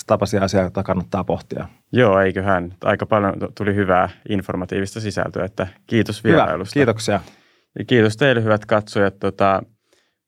tapaisia 0.07 0.43
asioita 0.43 0.83
kannattaa 0.83 1.23
pohtia. 1.23 1.67
Joo, 1.91 2.19
eiköhän. 2.19 2.73
Aika 2.83 3.05
paljon 3.05 3.33
tuli 3.57 3.75
hyvää 3.75 4.09
informatiivista 4.29 4.99
sisältöä, 4.99 5.45
että 5.45 5.67
kiitos 5.87 6.23
vierailusta. 6.23 6.79
Hyvä, 6.79 6.85
kiitoksia. 6.85 7.19
Ja 7.79 7.85
kiitos 7.85 8.17
teille 8.17 8.43
hyvät 8.43 8.65
katsojat. 8.65 9.19
Tota, 9.19 9.63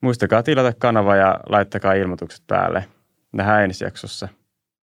muistakaa 0.03 0.43
tilata 0.43 0.73
kanava 0.79 1.15
ja 1.15 1.39
laittakaa 1.49 1.93
ilmoitukset 1.93 2.43
päälle. 2.47 2.85
Nähdään 3.31 3.63
ensi 3.63 3.83
jaksossa. 3.83 4.27